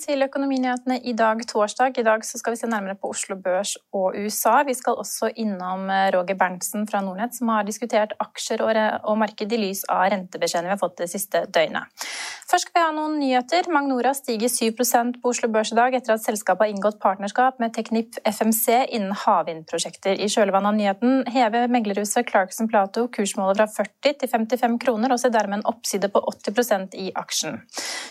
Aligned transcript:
Velkommen 0.00 0.16
til 0.16 0.24
Økonominyhetene 0.24 0.96
i 1.04 1.12
dag, 1.12 1.42
torsdag. 1.44 1.98
I 2.00 2.04
dag 2.06 2.22
skal 2.24 2.54
vi 2.54 2.56
se 2.56 2.68
nærmere 2.70 2.96
på 2.96 3.10
Oslo 3.12 3.36
Børs 3.36 3.74
og 3.92 4.16
USA. 4.16 4.62
Vi 4.64 4.72
skal 4.72 4.96
også 4.96 5.28
innom 5.36 5.90
eh, 5.92 6.08
Roger 6.14 6.38
Berntsen 6.40 6.86
fra 6.88 7.02
Nordnett, 7.04 7.36
som 7.36 7.52
har 7.52 7.66
diskutert 7.68 8.14
aksjer 8.16 8.64
og 8.64 9.18
marked 9.20 9.52
i 9.52 9.58
lys 9.60 9.84
av 9.92 10.06
rentebeskjedene 10.14 10.70
vi 10.70 10.72
har 10.72 10.80
fått 10.80 11.02
det 11.02 11.10
siste 11.12 11.44
døgnet. 11.52 12.08
Først 12.50 12.66
skal 12.66 12.80
vi 12.80 12.82
ha 12.86 12.94
noen 12.96 13.18
nyheter. 13.20 13.68
Magnora 13.70 14.10
stiger 14.16 14.48
7% 14.50 15.20
på 15.20 15.30
Oslo 15.30 15.50
Børs 15.52 15.70
i 15.70 15.76
dag 15.78 15.94
etter 15.94 16.16
at 16.16 16.24
selskapet 16.24 16.64
har 16.64 16.72
inngått 16.72 16.98
partnerskap 17.02 17.60
med 17.62 17.76
Teknip 17.76 18.16
FMC 18.26 18.88
innen 18.96 19.12
havvindprosjekter. 19.14 20.16
I 20.16 20.26
kjølvannet 20.32 20.72
av 20.72 20.78
nyheten 20.80 21.20
hever 21.30 21.68
meglerhuset 21.70 22.26
Clarkson 22.26 22.72
Plato 22.72 23.04
kursmålet 23.12 23.60
fra 23.60 23.84
40 23.84 24.16
til 24.24 24.32
55 24.32 24.80
kroner, 24.82 25.12
og 25.12 25.20
ser 25.22 25.36
dermed 25.36 25.60
en 25.60 25.68
oppside 25.70 26.10
på 26.10 26.24
80% 26.32 26.96
i 26.98 27.12
aksjen. 27.20 27.60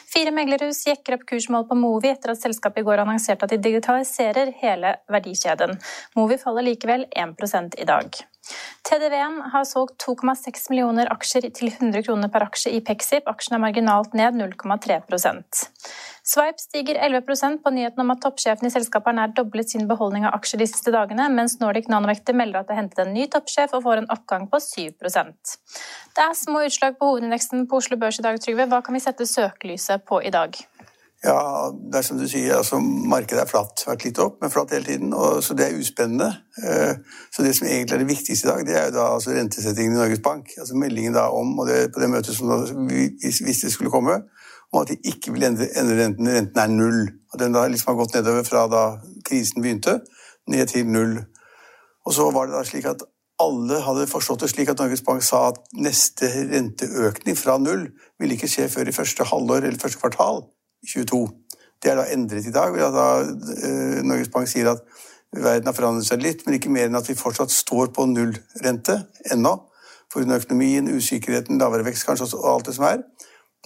Fire 0.09 0.31
meglerhus 0.33 0.85
jekker 0.87 1.17
opp 1.17 1.27
kursmål 1.27 1.67
på 1.67 1.78
Movi 1.79 2.11
etter 2.11 2.33
at 2.33 2.41
selskapet 2.41 2.83
i 2.83 2.87
går 2.87 3.03
annonserte 3.03 3.47
at 3.47 3.53
de 3.53 3.61
digitaliserer 3.63 4.53
hele 4.61 4.97
verdikjeden. 5.11 5.77
Movi 6.19 6.39
faller 6.41 6.67
likevel 6.67 7.07
1 7.11 7.79
i 7.79 7.87
dag. 7.87 8.19
TDV-en 8.87 9.41
har 9.53 9.65
solgt 9.67 9.99
2,6 10.01 10.69
millioner 10.71 11.09
aksjer 11.13 11.49
til 11.53 11.69
100 11.69 12.05
kroner 12.07 12.31
per 12.33 12.47
aksje 12.47 12.71
i 12.73 12.79
Pexip. 12.81 13.27
Aksjen 13.29 13.57
er 13.57 13.61
marginalt 13.61 14.15
ned 14.17 14.39
0,3% 14.39 15.67
Swipe 16.29 16.61
stiger 16.61 16.95
11% 16.95 17.63
på 17.63 17.71
nyheten 17.73 18.03
om 18.03 18.11
at 18.13 18.19
toppsjefen 18.21 18.67
i 18.67 18.71
selskapet 18.73 19.09
har 19.09 19.15
nær 19.17 19.31
doblet 19.33 19.71
sin 19.71 19.87
beholdning 19.89 20.27
av 20.29 20.35
aksjer 20.37 20.61
de 20.61 20.67
siste 20.69 20.93
dagene, 20.93 21.25
mens 21.33 21.57
Nordic 21.61 21.89
Nanovekter 21.89 22.37
melder 22.37 22.61
at 22.61 22.69
det 22.69 22.75
er 22.75 22.81
hentet 22.83 23.01
en 23.01 23.15
ny 23.15 23.25
toppsjef 23.33 23.73
og 23.73 23.85
får 23.87 24.03
en 24.03 24.09
oppgang 24.13 24.45
på 24.51 24.59
7 24.61 24.99
Det 24.99 26.25
er 26.25 26.35
små 26.37 26.61
utslag 26.67 26.99
på 26.99 27.09
hovedindeksen 27.09 27.65
på 27.65 27.81
Oslo 27.81 27.97
Børs 27.97 28.19
i 28.19 28.25
dag, 28.27 28.37
Trygve. 28.37 28.69
Hva 28.69 28.83
kan 28.85 28.93
vi 28.93 29.01
sette 29.01 29.25
søkelyset 29.25 30.05
på 30.05 30.21
i 30.21 30.29
dag? 30.29 30.53
Ja, 31.19 31.67
det 31.91 31.99
er 31.99 32.03
som 32.07 32.19
du 32.19 32.23
sier, 32.31 32.53
altså 32.55 32.77
markedet 32.79 33.41
er 33.43 33.47
flatt. 33.49 33.81
Vært 33.83 34.05
litt 34.07 34.19
opp, 34.23 34.37
men 34.39 34.51
flatt 34.53 34.71
hele 34.71 34.87
tiden. 34.87 35.11
Og, 35.11 35.41
så 35.43 35.55
det 35.57 35.65
er 35.65 35.75
uspennende. 35.75 36.29
Eh, 36.63 36.93
så 37.35 37.43
det 37.43 37.51
som 37.57 37.67
egentlig 37.67 37.97
er 37.97 38.03
det 38.05 38.11
viktigste 38.13 38.47
i 38.47 38.49
dag, 38.49 38.61
det 38.67 38.75
er 38.79 38.85
jo 38.87 38.93
da 38.95 39.07
altså 39.17 39.33
rentesettingen 39.35 39.97
i 39.97 39.99
Norges 39.99 40.21
Bank. 40.23 40.53
Altså 40.55 40.77
meldingen 40.79 41.17
da 41.17 41.25
om, 41.35 41.57
og 41.59 41.67
det, 41.67 41.89
på 41.91 41.99
det 41.99 42.07
møtet 42.13 42.37
som 42.37 42.47
da, 42.47 42.61
hvis 42.87 43.59
det 43.65 43.71
skulle 43.73 43.91
komme, 43.91 44.15
om 44.71 44.79
at 44.79 44.93
de 44.93 44.95
ikke 45.11 45.33
vil 45.35 45.43
endre, 45.49 45.67
endre 45.81 45.97
renten. 45.99 46.29
Renten 46.37 46.61
er 46.63 46.71
null. 46.71 47.01
Og 47.33 47.41
den 47.41 47.57
da 47.57 47.65
liksom 47.67 47.91
har 47.91 47.99
gått 47.99 48.15
nedover 48.15 48.47
fra 48.47 48.61
da 48.71 48.83
krisen 49.27 49.59
begynte, 49.65 49.97
ned 50.47 50.71
til 50.71 50.87
null. 50.87 51.17
Og 52.07 52.15
så 52.15 52.29
var 52.31 52.47
det 52.47 52.55
da 52.55 52.61
slik 52.63 52.87
at 52.87 53.03
alle 53.43 53.81
hadde 53.83 54.07
forstått 54.07 54.45
det 54.45 54.51
slik 54.53 54.71
at 54.71 54.79
Norges 54.79 55.03
Bank 55.03 55.23
sa 55.23 55.49
at 55.49 55.59
neste 55.75 56.31
renteøkning 56.47 57.35
fra 57.39 57.57
null 57.59 57.89
ville 58.19 58.39
ikke 58.39 58.51
skje 58.51 58.69
før 58.71 58.87
i 58.87 58.95
første 58.95 59.27
halvår 59.27 59.67
eller 59.67 59.83
første 59.83 59.99
kvartal 59.99 60.41
22. 60.87 61.27
Det 61.79 61.91
er 61.91 61.99
da 61.99 62.07
endret 62.11 62.47
i 62.47 62.51
dag 62.51 62.75
da, 62.75 63.05
eh, 63.21 64.01
Norges 64.03 64.31
Bank 64.33 64.47
sier 64.51 64.71
at 64.73 64.83
verden 65.35 65.69
har 65.69 65.77
forandret 65.77 66.07
seg 66.07 66.21
litt, 66.23 66.45
men 66.45 66.57
ikke 66.57 66.71
mer 66.73 66.89
enn 66.89 66.97
at 66.99 67.07
vi 67.07 67.17
fortsatt 67.17 67.53
står 67.53 67.93
på 67.95 68.07
nullrente 68.09 69.05
ennå. 69.31 69.55
Pga. 70.09 70.39
økonomien, 70.39 70.87
usikkerheten, 70.89 71.59
lavere 71.61 71.85
vekst 71.85 72.07
kanskje 72.07 72.33
og 72.33 72.47
alt 72.55 72.65
det 72.65 72.75
som 72.75 72.85
er. 72.85 73.03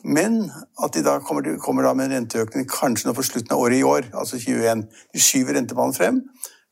Men 0.03 0.51
at 0.83 0.91
de 0.91 1.01
da 1.01 1.19
kommer, 1.19 1.57
kommer 1.57 1.83
da 1.83 1.93
med 1.93 2.11
en 2.11 2.17
renteøkning 2.17 2.67
kanskje 2.67 3.07
nå 3.07 3.13
på 3.15 3.23
slutten 3.23 3.55
av 3.55 3.61
året 3.63 3.79
i 3.79 3.83
år, 3.87 4.09
altså 4.11 4.35
2021. 4.35 4.83
De 5.13 5.21
skyver 5.23 5.55
rentebanen 5.55 5.95
frem 5.95 6.19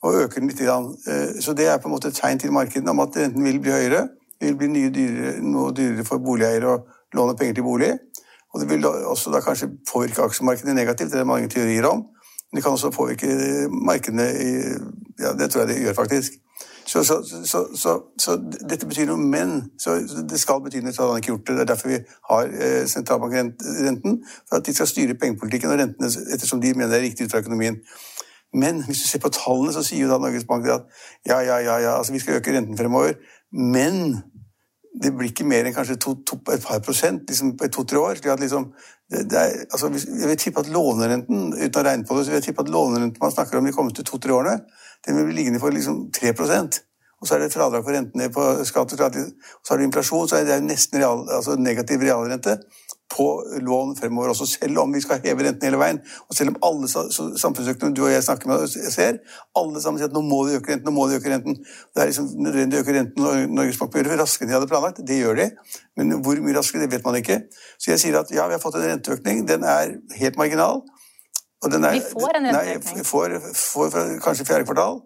og 0.04 0.18
øker 0.26 0.42
den 0.42 0.50
litt. 0.50 0.62
Eh, 0.62 1.40
så 1.40 1.56
det 1.56 1.70
er 1.70 1.80
på 1.80 1.88
en 1.88 1.96
måte 1.96 2.12
et 2.12 2.20
tegn 2.20 2.40
til 2.40 2.52
markedene 2.52 2.92
om 2.92 3.00
at 3.00 3.16
renten 3.16 3.44
vil 3.44 3.62
bli 3.64 3.72
høyere. 3.72 4.10
Det 4.42 4.50
vil 4.50 4.58
bli 4.58 4.90
dyrere, 4.90 5.38
noe 5.46 5.72
dyrere 5.72 6.04
for 6.04 6.20
boligeiere 6.20 6.68
å 6.68 6.82
låne 7.16 7.38
penger 7.38 7.60
til 7.60 7.68
bolig. 7.68 7.92
Og 8.54 8.62
det 8.62 8.70
vil 8.70 8.86
også 8.86 9.32
da 9.32 9.40
kanskje 9.44 9.70
påvirke 9.92 10.26
aksjemarkedet 10.26 10.76
negativt, 10.76 11.12
det 11.12 11.20
er 11.20 11.30
mange 11.30 11.50
teorier 11.50 11.88
om. 11.88 12.04
Men 12.52 12.58
det 12.58 12.64
kan 12.64 12.72
også 12.76 12.92
påvirke 12.92 13.28
markedene 13.72 14.28
i 14.32 14.52
Ja, 15.22 15.34
det 15.38 15.52
tror 15.52 15.62
jeg 15.62 15.70
det 15.70 15.82
gjør, 15.84 15.94
faktisk. 15.94 16.32
Så, 16.86 17.04
så, 17.04 17.66
så, 17.76 18.02
så, 18.20 18.36
dette 18.70 18.88
betyr 18.90 19.06
noe, 19.06 19.18
men 19.22 19.52
det 20.30 20.40
skal 20.42 20.64
bety 20.64 20.82
noe, 20.82 20.94
så 20.94 21.04
hadde 21.04 21.14
han 21.14 21.22
ikke 21.22 21.32
gjort 21.32 21.48
det. 21.48 21.56
Det 21.56 21.62
er 21.62 21.70
derfor 21.70 21.92
vi 21.92 22.00
har 22.30 22.50
eh, 22.66 22.88
sentralbankrenten, 22.90 24.18
for 24.50 24.58
at 24.58 24.66
de 24.66 24.74
skal 24.74 24.90
styre 24.90 25.16
pengepolitikken 25.22 25.72
og 25.72 25.80
rentene 25.80 26.10
ettersom 26.34 26.62
de 26.62 26.74
mener 26.74 26.92
det 26.92 26.98
er 26.98 27.06
riktig 27.06 27.28
ut 27.28 27.36
fra 27.36 27.44
økonomien. 27.44 27.78
Men 28.54 28.84
hvis 28.84 29.04
du 29.04 29.08
ser 29.08 29.24
på 29.24 29.32
tallene, 29.32 29.74
så 29.74 29.84
sier 29.86 30.04
jo 30.04 30.12
da 30.12 30.18
Norges 30.20 30.48
Bank 30.50 30.68
at 30.68 30.90
ja, 31.28 31.40
ja, 31.40 31.62
ja, 31.64 31.78
ja 31.86 31.94
altså 31.98 32.14
vi 32.14 32.20
skal 32.20 32.42
øke 32.42 32.58
renten 32.58 32.78
fremover, 32.78 33.14
men 33.54 34.18
det 35.04 35.14
blir 35.16 35.32
ikke 35.32 35.48
mer 35.48 35.68
enn 35.68 35.76
kanskje 35.76 36.00
to, 36.04 36.18
to, 36.28 36.38
et 36.52 36.64
par 36.66 36.82
prosent 36.84 37.24
liksom, 37.30 37.56
på 37.58 37.70
to-tre 37.72 38.00
år. 38.00 38.20
slik 38.20 38.34
at 38.34 38.44
liksom, 38.44 38.70
det, 39.12 39.24
det 39.32 39.40
er, 39.40 39.66
altså, 39.72 39.88
Jeg 40.20 40.28
vil 40.28 40.38
tippe 40.38 40.60
at 40.60 40.72
lånerenten 40.72 41.54
uten 41.56 41.80
å 41.80 41.86
regne 41.88 42.08
på 42.08 42.18
det, 42.18 42.26
så 42.26 42.34
vil 42.34 42.42
jeg 42.42 42.50
tippe 42.50 42.66
at 42.66 42.72
lånerenten 42.72 43.24
man 43.24 43.32
snakker 43.32 43.58
om 43.58 43.68
de 43.68 43.76
kommende 43.76 44.04
to-tre 44.04 44.36
årene, 44.36 44.60
den 45.08 45.18
vil 45.18 45.30
bli 45.30 45.38
liggende 45.40 45.62
på 45.64 45.72
liksom 45.72 46.10
3% 46.16 46.82
og 47.22 47.28
så 47.28 47.36
er 47.36 47.44
det 47.44 47.54
fradrag 47.54 47.84
for 47.86 47.94
rentene 47.94 48.32
på 48.34 48.44
skatt, 48.66 48.94
og 48.96 48.98
så 48.98 49.74
har 49.74 49.78
du 49.78 49.84
inflasjon, 49.86 50.30
så 50.30 50.40
er 50.40 50.48
det 50.48 50.56
nesten 50.66 50.98
real, 50.98 51.22
altså 51.30 51.54
negativ 51.60 52.02
realrente 52.02 52.58
på 53.12 53.28
lån 53.66 53.96
fremover 54.00 54.32
også, 54.32 54.48
selv 54.48 54.80
om 54.84 54.94
vi 54.94 55.02
skal 55.04 55.20
heve 55.24 55.44
renten 55.46 55.68
hele 55.68 55.80
veien. 55.82 56.00
Og 56.30 56.38
selv 56.38 56.54
om 56.54 56.60
alle 56.68 56.90
samfunnsøkonomer 56.90 57.96
du 57.98 58.04
og 58.06 58.14
jeg 58.14 58.24
snakker 58.26 58.52
med, 58.52 58.64
ser, 58.72 59.20
alle 59.58 59.84
sammen 59.84 60.00
sier 60.00 60.10
at 60.10 60.16
nå 60.16 60.24
må 60.26 60.42
de 60.48 60.60
øke 60.60 60.74
renten, 60.74 60.88
nå 60.88 60.96
må 60.96 61.08
de 61.10 61.20
øke 61.20 61.34
renten. 61.34 61.60
Det 61.92 62.04
er 62.04 62.12
liksom 62.12 62.32
nødvendig 62.46 62.80
å 62.80 62.86
øke 62.86 62.96
renten 62.98 63.26
når 63.26 63.46
Norges 63.52 63.82
Bank 63.82 64.00
gjør 64.00 64.12
det 64.12 64.22
raskere 64.22 64.48
enn 64.48 64.54
de 64.54 64.58
hadde 64.60 64.72
planlagt. 64.72 65.04
Det 65.12 65.20
gjør 65.20 65.44
de, 65.44 65.50
men 66.00 66.18
hvor 66.24 66.42
mye 66.46 66.58
raskere, 66.58 66.86
det 66.86 66.92
vet 66.96 67.06
man 67.08 67.20
ikke. 67.20 67.42
Så 67.78 67.94
jeg 67.94 68.04
sier 68.06 68.20
at 68.22 68.32
ja, 68.34 68.48
vi 68.48 68.58
har 68.58 68.64
fått 68.64 68.80
en 68.80 68.88
renteøkning. 68.88 69.46
Den 69.50 69.68
er 69.68 69.98
helt 70.22 70.40
marginal. 70.40 70.84
Er, 71.62 71.78
vi 71.94 72.02
får 72.02 72.40
en 72.40 72.50
renteøkning? 72.50 73.02
Nei, 73.02 73.06
får, 73.06 73.40
får, 73.54 73.92
får 73.94 74.14
kanskje 74.24 74.48
fjerde 74.48 74.70
kvartal. 74.70 75.04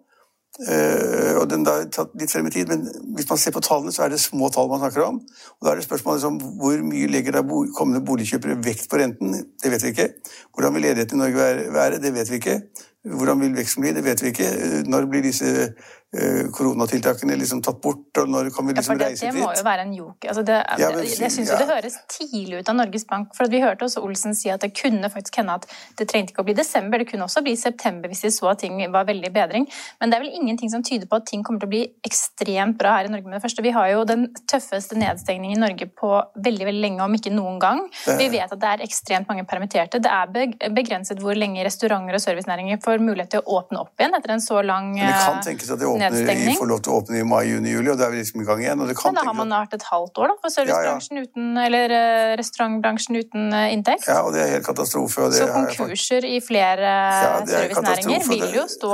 Uh, 0.56 1.36
og 1.36 1.50
den 1.50 1.66
har 1.68 1.84
tatt 1.92 2.14
litt 2.16 2.32
frem 2.32 2.46
i 2.48 2.52
tid, 2.54 2.70
men 2.72 2.86
hvis 3.16 3.28
man 3.28 3.40
ser 3.40 3.52
på 3.52 3.60
tallene, 3.64 3.92
så 3.92 4.06
er 4.06 4.14
det 4.14 4.20
små 4.22 4.48
tall 4.52 4.70
man 4.72 4.80
snakker 4.80 5.04
om. 5.04 5.20
Og 5.58 5.66
Da 5.66 5.72
er 5.72 5.80
det 5.80 5.84
spørsmålet 5.84 6.22
liksom, 6.22 6.38
hvor 6.62 6.84
mye 6.88 7.10
legger 7.12 7.36
da 7.36 7.44
kommende 7.76 8.04
boligkjøpere 8.08 8.56
vekt 8.64 8.88
på 8.90 9.00
renten? 9.02 9.36
Det 9.62 9.72
vet 9.72 9.84
vi 9.84 9.92
ikke. 9.92 10.08
Hvordan 10.56 10.74
vil 10.74 10.88
ledigheten 10.88 11.20
i 11.20 11.24
Norge 11.24 11.74
være? 11.76 12.00
Det 12.00 12.14
vet 12.14 12.32
vi 12.32 12.40
ikke. 12.40 12.60
Hvordan 13.06 13.40
vil 13.40 13.54
veksten 13.54 13.84
bli? 13.84 13.92
Det 13.94 14.04
vet 14.04 14.22
vi 14.22 14.32
ikke. 14.32 14.48
Når 14.88 15.10
blir 15.12 15.22
disse 15.28 15.52
Eh, 15.52 16.05
koronatiltakene 16.54 17.34
liksom 17.36 17.60
tatt 17.66 17.80
bort, 17.82 18.18
og 18.20 18.28
når 18.30 18.48
kan 18.54 18.66
vi 18.68 18.74
liksom 18.76 18.94
ja, 18.94 18.98
det, 19.00 19.06
reise 19.10 19.26
dit? 19.26 19.34
Det 19.34 19.42
må 19.42 19.50
jo 19.52 19.64
være 19.66 19.84
en 19.84 19.94
joke. 19.96 20.28
Altså 20.30 20.44
det, 20.46 20.58
ja, 20.80 20.90
men, 20.94 21.08
jeg 21.10 21.32
syns 21.34 21.50
ja. 21.50 21.58
det 21.60 21.66
høres 21.68 21.96
tidlig 22.12 22.60
ut 22.60 22.70
av 22.70 22.76
Norges 22.78 23.04
Bank. 23.10 23.32
for 23.36 23.50
Vi 23.52 23.60
hørte 23.60 23.88
også 23.88 24.02
Olsen 24.06 24.36
si 24.38 24.48
at 24.52 24.62
det 24.62 24.70
kunne 24.78 25.10
faktisk 25.12 25.40
hende 25.42 25.56
at 25.58 25.66
det 25.98 26.06
trengte 26.08 26.32
ikke 26.32 26.44
å 26.44 26.46
bli 26.46 26.54
desember, 26.56 27.02
det 27.02 27.08
kunne 27.10 27.26
også 27.26 27.42
bli 27.44 27.56
september 27.58 28.12
hvis 28.12 28.22
de 28.24 28.30
så 28.32 28.52
at 28.52 28.62
ting 28.62 28.78
var 28.94 29.08
veldig 29.08 29.32
bedring. 29.34 29.66
Men 30.00 30.12
det 30.12 30.18
er 30.18 30.24
vel 30.24 30.38
ingenting 30.38 30.72
som 30.72 30.84
tyder 30.86 31.10
på 31.10 31.18
at 31.20 31.26
ting 31.28 31.42
kommer 31.44 31.64
til 31.64 31.68
å 31.68 31.74
bli 31.74 31.82
ekstremt 32.06 32.78
bra 32.80 32.94
her 33.00 33.10
i 33.10 33.12
Norge 33.12 33.28
med 33.28 33.36
det 33.40 33.42
første. 33.44 33.66
Vi 33.66 33.74
har 33.74 33.90
jo 33.92 34.06
den 34.08 34.28
tøffeste 34.48 34.96
nedstengningen 35.00 35.58
i 35.58 35.64
Norge 35.66 35.90
på 35.90 36.12
veldig 36.38 36.70
veldig 36.70 36.84
lenge, 36.86 37.02
om 37.02 37.18
ikke 37.18 37.34
noen 37.34 37.60
gang. 37.60 37.82
Vi 38.06 38.30
vet 38.32 38.46
at 38.46 38.62
det 38.62 38.72
er 38.72 38.86
ekstremt 38.86 39.28
mange 39.28 39.44
permitterte. 39.48 40.00
Det 40.00 40.12
er 40.12 40.70
begrenset 40.72 41.20
hvor 41.20 41.36
lenge 41.36 41.66
restauranter 41.66 42.16
og 42.16 42.24
servicenæringer 42.24 42.80
får 42.84 43.02
mulighet 43.02 43.34
til 43.36 43.44
å 43.44 43.60
åpne 43.60 43.82
opp 43.82 44.00
igjen 44.00 44.16
etter 44.16 44.36
en 44.36 44.44
så 44.44 44.62
lang 44.64 44.94
Men 44.94 45.10
det 45.10 45.20
kan 45.26 45.42
tenkes 45.44 45.74
at 45.74 45.82
det 45.82 45.95
åpner, 45.96 46.50
får 46.58 46.68
lov 46.70 46.80
til 46.84 46.92
å 46.92 46.98
åpne 47.00 47.20
i 47.20 47.26
mai, 47.26 47.42
juni, 47.48 47.72
juli, 47.72 47.90
og 47.92 47.98
da 48.00 48.06
er 48.06 48.14
vi 48.14 48.20
liksom 48.20 48.42
i 48.42 48.46
gang 48.48 48.62
igjen. 48.62 48.82
Men 48.82 49.16
da 49.16 49.24
har 49.26 49.36
man 49.38 49.54
vært 49.56 49.76
et 49.78 49.86
halvt 49.88 50.20
år 50.22 50.32
da, 50.32 50.36
for 50.42 50.54
servicebransjen 50.54 51.20
ja, 51.20 51.24
ja. 51.24 51.30
uten, 51.30 51.48
eller 51.64 51.94
eh, 51.98 52.32
restaurantbransjen 52.40 53.20
uten 53.20 53.48
eh, 53.56 53.70
inntekt? 53.74 54.08
Ja, 54.10 54.20
og 54.26 54.36
det 54.36 54.44
er 54.44 54.52
helt 54.56 54.68
katastrofe. 54.68 55.30
Så 55.34 55.48
konkurser 55.52 56.28
i 56.28 56.38
flere 56.44 56.92
ja, 56.92 57.32
servicenæringer 57.48 58.28
vil 58.30 58.46
jo 58.58 58.68
stå 58.70 58.92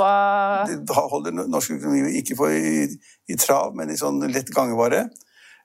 Det 0.71 0.97
holder 0.97 1.43
norsk 1.43 1.77
økonomi 1.77 2.15
ikke 2.21 2.39
på 2.39 2.49
i, 2.53 2.87
i 3.29 3.39
trav, 3.39 3.75
men 3.77 3.93
i 3.93 3.99
sånn 3.99 4.23
lett 4.31 4.51
gangvare. 4.55 5.07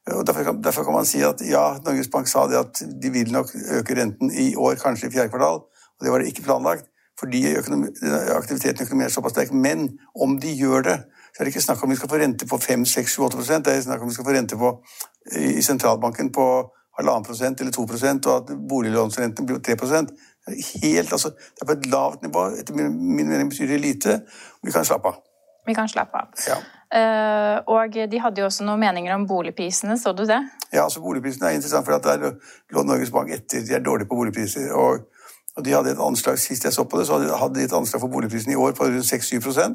Og 0.09 0.27
derfor 0.27 0.45
kan, 0.45 0.61
derfor 0.65 0.85
kan, 0.85 0.95
man 0.97 1.09
si 1.09 1.21
at 1.25 1.43
ja, 1.45 1.65
Norges 1.85 2.09
Bank 2.13 2.29
sa 2.31 2.47
det 2.49 2.57
at 2.61 2.81
de 3.03 3.11
vil 3.13 3.33
nok 3.33 3.51
øke 3.79 3.97
renten 3.99 4.31
i 4.33 4.55
år, 4.57 4.79
kanskje 4.81 5.11
i 5.11 5.17
fjerde 5.17 5.33
kvartal. 5.33 5.67
Og 5.99 6.07
det 6.07 6.13
var 6.13 6.23
det 6.23 6.33
ikke 6.33 6.47
planlagt 6.47 6.89
fordi 7.19 7.41
økonomi, 7.59 7.89
aktiviteten 8.37 8.83
i 8.83 8.87
økonomien 8.87 9.09
er 9.09 9.13
såpass 9.13 9.35
sterk. 9.35 9.53
Men 9.53 9.89
om 10.15 10.37
de 10.41 10.53
gjør 10.55 10.85
det, 10.87 10.99
så 11.33 11.41
er 11.41 11.47
det 11.47 11.55
ikke 11.55 11.65
snakk 11.65 11.83
om 11.85 11.93
vi 11.93 11.97
skal 11.97 12.11
få 12.11 12.19
rente 12.21 12.47
på 12.49 12.59
5, 12.59 12.87
6, 12.87 13.15
7, 13.15 13.23
8 13.29 13.61
Det 13.67 13.75
er 13.75 13.85
snakk 13.85 14.03
om 14.03 14.09
vi 14.09 14.15
skal 14.15 14.25
få 14.25 14.35
rente 14.37 14.57
på, 14.57 14.73
i 15.37 15.63
sentralbanken 15.63 16.33
på 16.33 16.47
halvannen 16.99 17.27
prosent 17.27 17.61
eller 17.61 17.73
2% 17.73 18.27
og 18.27 18.35
at 18.37 18.57
boliglånsrenten 18.69 19.47
blir 19.47 19.61
3 19.63 19.77
det 20.49 20.57
er, 20.57 20.79
helt, 20.83 21.13
altså, 21.13 21.29
det 21.29 21.63
er 21.63 21.67
på 21.69 21.75
et 21.77 21.87
lavt 21.93 22.23
nivå. 22.25 22.43
Etter 22.57 22.75
min 22.75 23.29
mening 23.29 23.51
betyr 23.51 23.67
det 23.69 23.81
lite. 23.81 24.21
Vi 24.65 24.73
kan 24.73 24.85
slappe 24.85 25.11
av. 25.11 25.19
Vi 25.67 25.75
kan 25.77 25.89
slappe 25.89 26.17
av. 26.17 26.31
Ja. 26.49 26.57
Uh, 26.89 27.75
og 27.75 27.93
de 27.93 28.21
hadde 28.23 28.41
jo 28.41 28.47
også 28.47 28.65
noen 28.65 28.81
meninger 28.81 29.13
om 29.13 29.27
boligprisene, 29.29 29.99
så 30.01 30.15
du 30.17 30.25
det? 30.25 30.39
Ja, 30.73 30.87
altså 30.87 31.03
boligprisene 31.05 31.51
er 31.51 31.59
interessant, 31.59 31.85
for 31.85 32.01
der 32.01 32.39
lå 32.73 32.87
Norges 32.89 33.13
Bank 33.13 33.29
etter. 33.37 33.61
De 33.61 33.77
er 33.77 33.85
dårlige 33.85 34.09
på 34.09 34.17
boligpriser. 34.17 34.73
og 34.73 35.05
og 35.59 35.65
de 35.65 35.73
hadde 35.75 35.91
et 35.91 36.01
anslag, 36.01 36.39
Sist 36.39 36.65
jeg 36.65 36.73
så 36.73 36.85
på 36.85 36.99
det, 36.99 37.07
så 37.07 37.19
hadde 37.19 37.55
de 37.59 37.65
et 37.67 37.73
anslag 37.75 38.01
for 38.01 38.09
boligprisene 38.09 38.55
i 38.55 38.57
år 38.57 38.77
på 38.79 38.87
rundt 38.87 39.13
6-7 39.13 39.35
eh, 39.35 39.73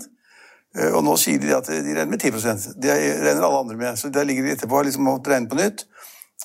Og 0.73 1.03
nå 1.05 1.13
sier 1.21 1.37
de 1.37 1.51
at 1.53 1.67
de 1.69 1.91
regner 1.93 2.09
med 2.09 2.17
10% 2.17 2.79
Det 2.81 2.93
regner 3.21 3.43
alle 3.45 3.59
andre 3.59 3.75
med. 3.77 3.97
Så 3.99 4.09
der 4.09 4.25
ligger 4.25 4.43
de 4.43 4.55
etterpå 4.55 4.79
og 4.79 4.87
liksom 4.87 5.05
må 5.05 5.19
regne 5.21 5.49
på 5.49 5.59
nytt. 5.59 5.83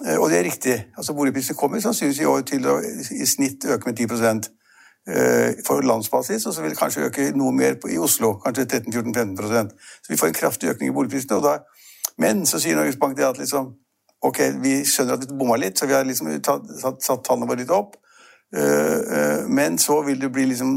Eh, 0.07 0.19
og 0.19 0.31
det 0.31 0.39
er 0.39 0.45
riktig. 0.45 0.87
Altså 0.97 1.15
Boligprisene 1.15 1.57
kommer 1.57 1.81
sannsynligvis 1.81 2.21
i 2.21 2.25
år 2.25 2.41
til 2.47 2.67
å 2.71 2.79
i 3.23 3.27
snitt 3.27 3.65
øke 3.67 3.91
med 3.91 3.97
10 3.97 4.51
eh, 5.09 5.53
for 5.67 5.81
landsbasis, 5.81 6.47
og 6.47 6.55
så 6.55 6.63
vil 6.63 6.71
det 6.71 6.79
kanskje 6.79 7.09
øke 7.09 7.31
noe 7.37 7.53
mer 7.53 7.79
i 7.91 7.99
Oslo. 7.99 8.35
Kanskje 8.45 8.65
13-14-15 8.65 9.71
Så 10.03 10.13
vi 10.13 10.17
får 10.17 10.27
en 10.27 10.41
kraftig 10.41 10.71
økning 10.71 10.91
i 10.91 10.95
boligprisene. 10.95 11.43
Da, 11.43 11.59
men 12.19 12.47
så 12.47 12.61
sier 12.61 12.77
Norges 12.77 12.97
Bank 12.97 13.17
det 13.17 13.27
at 13.27 13.39
liksom, 13.39 13.73
ok, 14.23 14.39
vi 14.63 14.85
skjønner 14.85 15.15
at 15.15 15.27
vi 15.27 15.39
bomma 15.39 15.57
litt, 15.57 15.79
så 15.79 15.87
vi 15.87 15.95
har 15.95 16.05
liksom 16.05 16.31
tatt, 16.43 16.71
satt, 16.81 17.03
satt 17.03 17.25
tallene 17.27 17.51
våre 17.51 17.65
litt 17.65 17.75
opp. 17.75 17.97
Eh, 18.57 18.99
eh, 19.19 19.49
men 19.49 19.79
så 19.79 20.03
vil 20.03 20.21
det 20.21 20.31
bli 20.33 20.47
liksom 20.53 20.71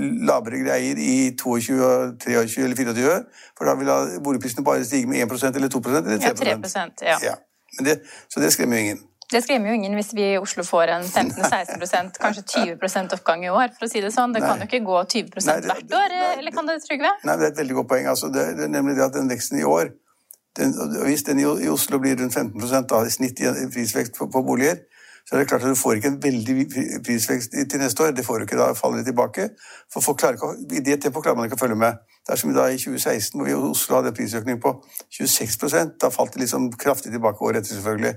lavere 0.00 0.60
greier 0.64 0.98
i 0.98 1.14
22, 1.38 1.78
23 2.24 2.64
eller 2.64 2.76
24, 2.76 3.16
for 3.58 3.68
da 3.68 3.74
vil 3.78 4.20
boligprisene 4.24 4.64
bare 4.66 4.84
stige 4.84 5.06
med 5.10 5.22
1% 5.22 5.56
eller 5.56 5.68
2% 5.68 5.98
eller 5.98 6.18
3 6.18 6.30
Ja, 6.50 6.58
3 6.60 7.08
ja. 7.08 7.18
ja. 7.22 7.34
Det, 7.84 8.00
så 8.28 8.40
det 8.40 8.52
skremmer 8.52 8.76
jo 8.76 8.82
ingen. 8.82 9.02
Det 9.32 9.40
skremmer 9.42 9.72
jo 9.72 9.74
ingen 9.74 9.94
hvis 9.98 10.12
vi 10.14 10.24
i 10.34 10.38
Oslo 10.38 10.62
får 10.66 10.92
en 10.94 11.02
15-16% 11.02 12.18
kanskje 12.22 12.44
20% 12.76 13.16
oppgang 13.16 13.44
i 13.44 13.50
år, 13.50 13.72
for 13.76 13.86
å 13.86 13.90
si 13.90 14.02
det 14.04 14.12
sånn. 14.14 14.34
Det 14.34 14.42
nei. 14.42 14.50
kan 14.50 14.62
jo 14.62 14.68
ikke 14.68 14.82
gå 14.86 15.00
20 15.16 15.46
nei, 15.48 15.56
det, 15.62 15.70
hvert 15.70 15.96
år, 15.98 16.14
nei, 16.14 16.32
eller 16.38 16.54
kan 16.54 16.70
det, 16.70 16.78
Trygve? 16.84 17.12
Nei, 17.24 17.36
det 17.40 17.48
er 17.48 17.54
et 17.54 17.60
veldig 17.62 17.78
godt 17.80 17.90
poeng. 17.94 18.08
Altså, 18.12 18.30
det, 18.34 18.46
det, 18.58 18.66
er 18.68 18.74
nemlig 18.74 18.98
det 18.98 19.06
at 19.08 19.16
den 19.16 19.30
veksten 19.30 19.62
i 19.62 19.68
år 19.68 19.94
den, 20.54 20.74
Hvis 21.02 21.24
den 21.26 21.40
i, 21.42 21.46
i, 21.64 21.70
Oslo 21.72 21.98
blir 21.98 22.14
rundt 22.20 22.34
15 22.34 22.86
da, 22.90 23.00
i 23.02 23.10
snitt 23.10 23.40
i 23.42 23.64
prisvekst 23.74 24.14
på, 24.18 24.28
på 24.30 24.42
boliger, 24.46 24.84
så 25.24 25.34
er 25.34 25.40
det 25.40 25.48
klart 25.48 25.62
at 25.64 25.72
du 25.72 25.78
får 25.80 25.98
ikke 25.98 26.10
en 26.12 26.18
veldig 26.22 26.66
prisvekst 27.06 27.54
til 27.70 27.80
neste 27.80 28.04
år. 28.04 28.10
Det 28.12 28.26
får 28.26 28.38
du 28.38 28.44
ikke, 28.44 28.58
da 28.60 28.72
faller 28.76 29.00
det 29.00 29.06
tilbake. 29.08 29.48
For 29.92 30.04
folk 30.04 30.18
klarer 30.20 30.36
ikke, 30.36 30.76
I 30.76 30.82
det 30.84 30.98
tempoet 31.02 31.24
klarer 31.24 31.38
man 31.38 31.48
ikke 31.48 31.56
å 31.56 31.62
følge 31.62 31.78
med. 31.80 32.02
Det 32.26 32.34
er 32.34 32.40
som 32.40 32.52
da 32.52 32.66
i 32.68 32.76
2016, 32.76 33.38
hvor 33.38 33.48
vi 33.48 33.54
i 33.54 33.56
Oslo 33.70 33.96
hadde 33.96 34.12
en 34.12 34.18
prisøkning 34.18 34.60
på 34.60 34.74
26 35.16 35.64
Da 36.00 36.12
falt 36.12 36.36
det 36.36 36.44
liksom 36.44 36.68
kraftig 36.72 37.12
tilbake 37.12 37.40
året 37.40 37.62
etter, 37.62 37.78
selvfølgelig. 37.78 38.14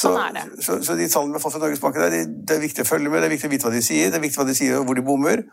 Sånn 0.00 0.16
er 0.18 0.32
det. 0.34 0.46
Så, 0.56 0.64
så, 0.64 0.80
så 0.88 0.96
de 0.98 1.10
tallene 1.12 1.36
vi 1.36 1.38
har 1.38 1.44
fått 1.44 1.54
fra 1.54 1.62
Norges 1.62 1.82
Bank, 1.84 2.00
det 2.00 2.24
det 2.48 2.56
er 2.56 2.64
viktig 2.64 2.82
å 2.82 2.88
følge 2.88 3.12
med, 3.12 3.20
det 3.22 3.28
er 3.28 3.34
viktig 3.36 3.50
å 3.50 3.52
vite 3.52 3.68
hva 3.68 3.74
de 3.74 3.84
sier, 3.84 4.08
det 4.10 4.18
er 4.18 4.24
viktig 4.24 4.40
hva 4.40 4.48
de 4.48 4.56
sier 4.58 4.80
og 4.80 4.88
hvor 4.88 4.98
de 4.98 5.04
bommer. 5.06 5.44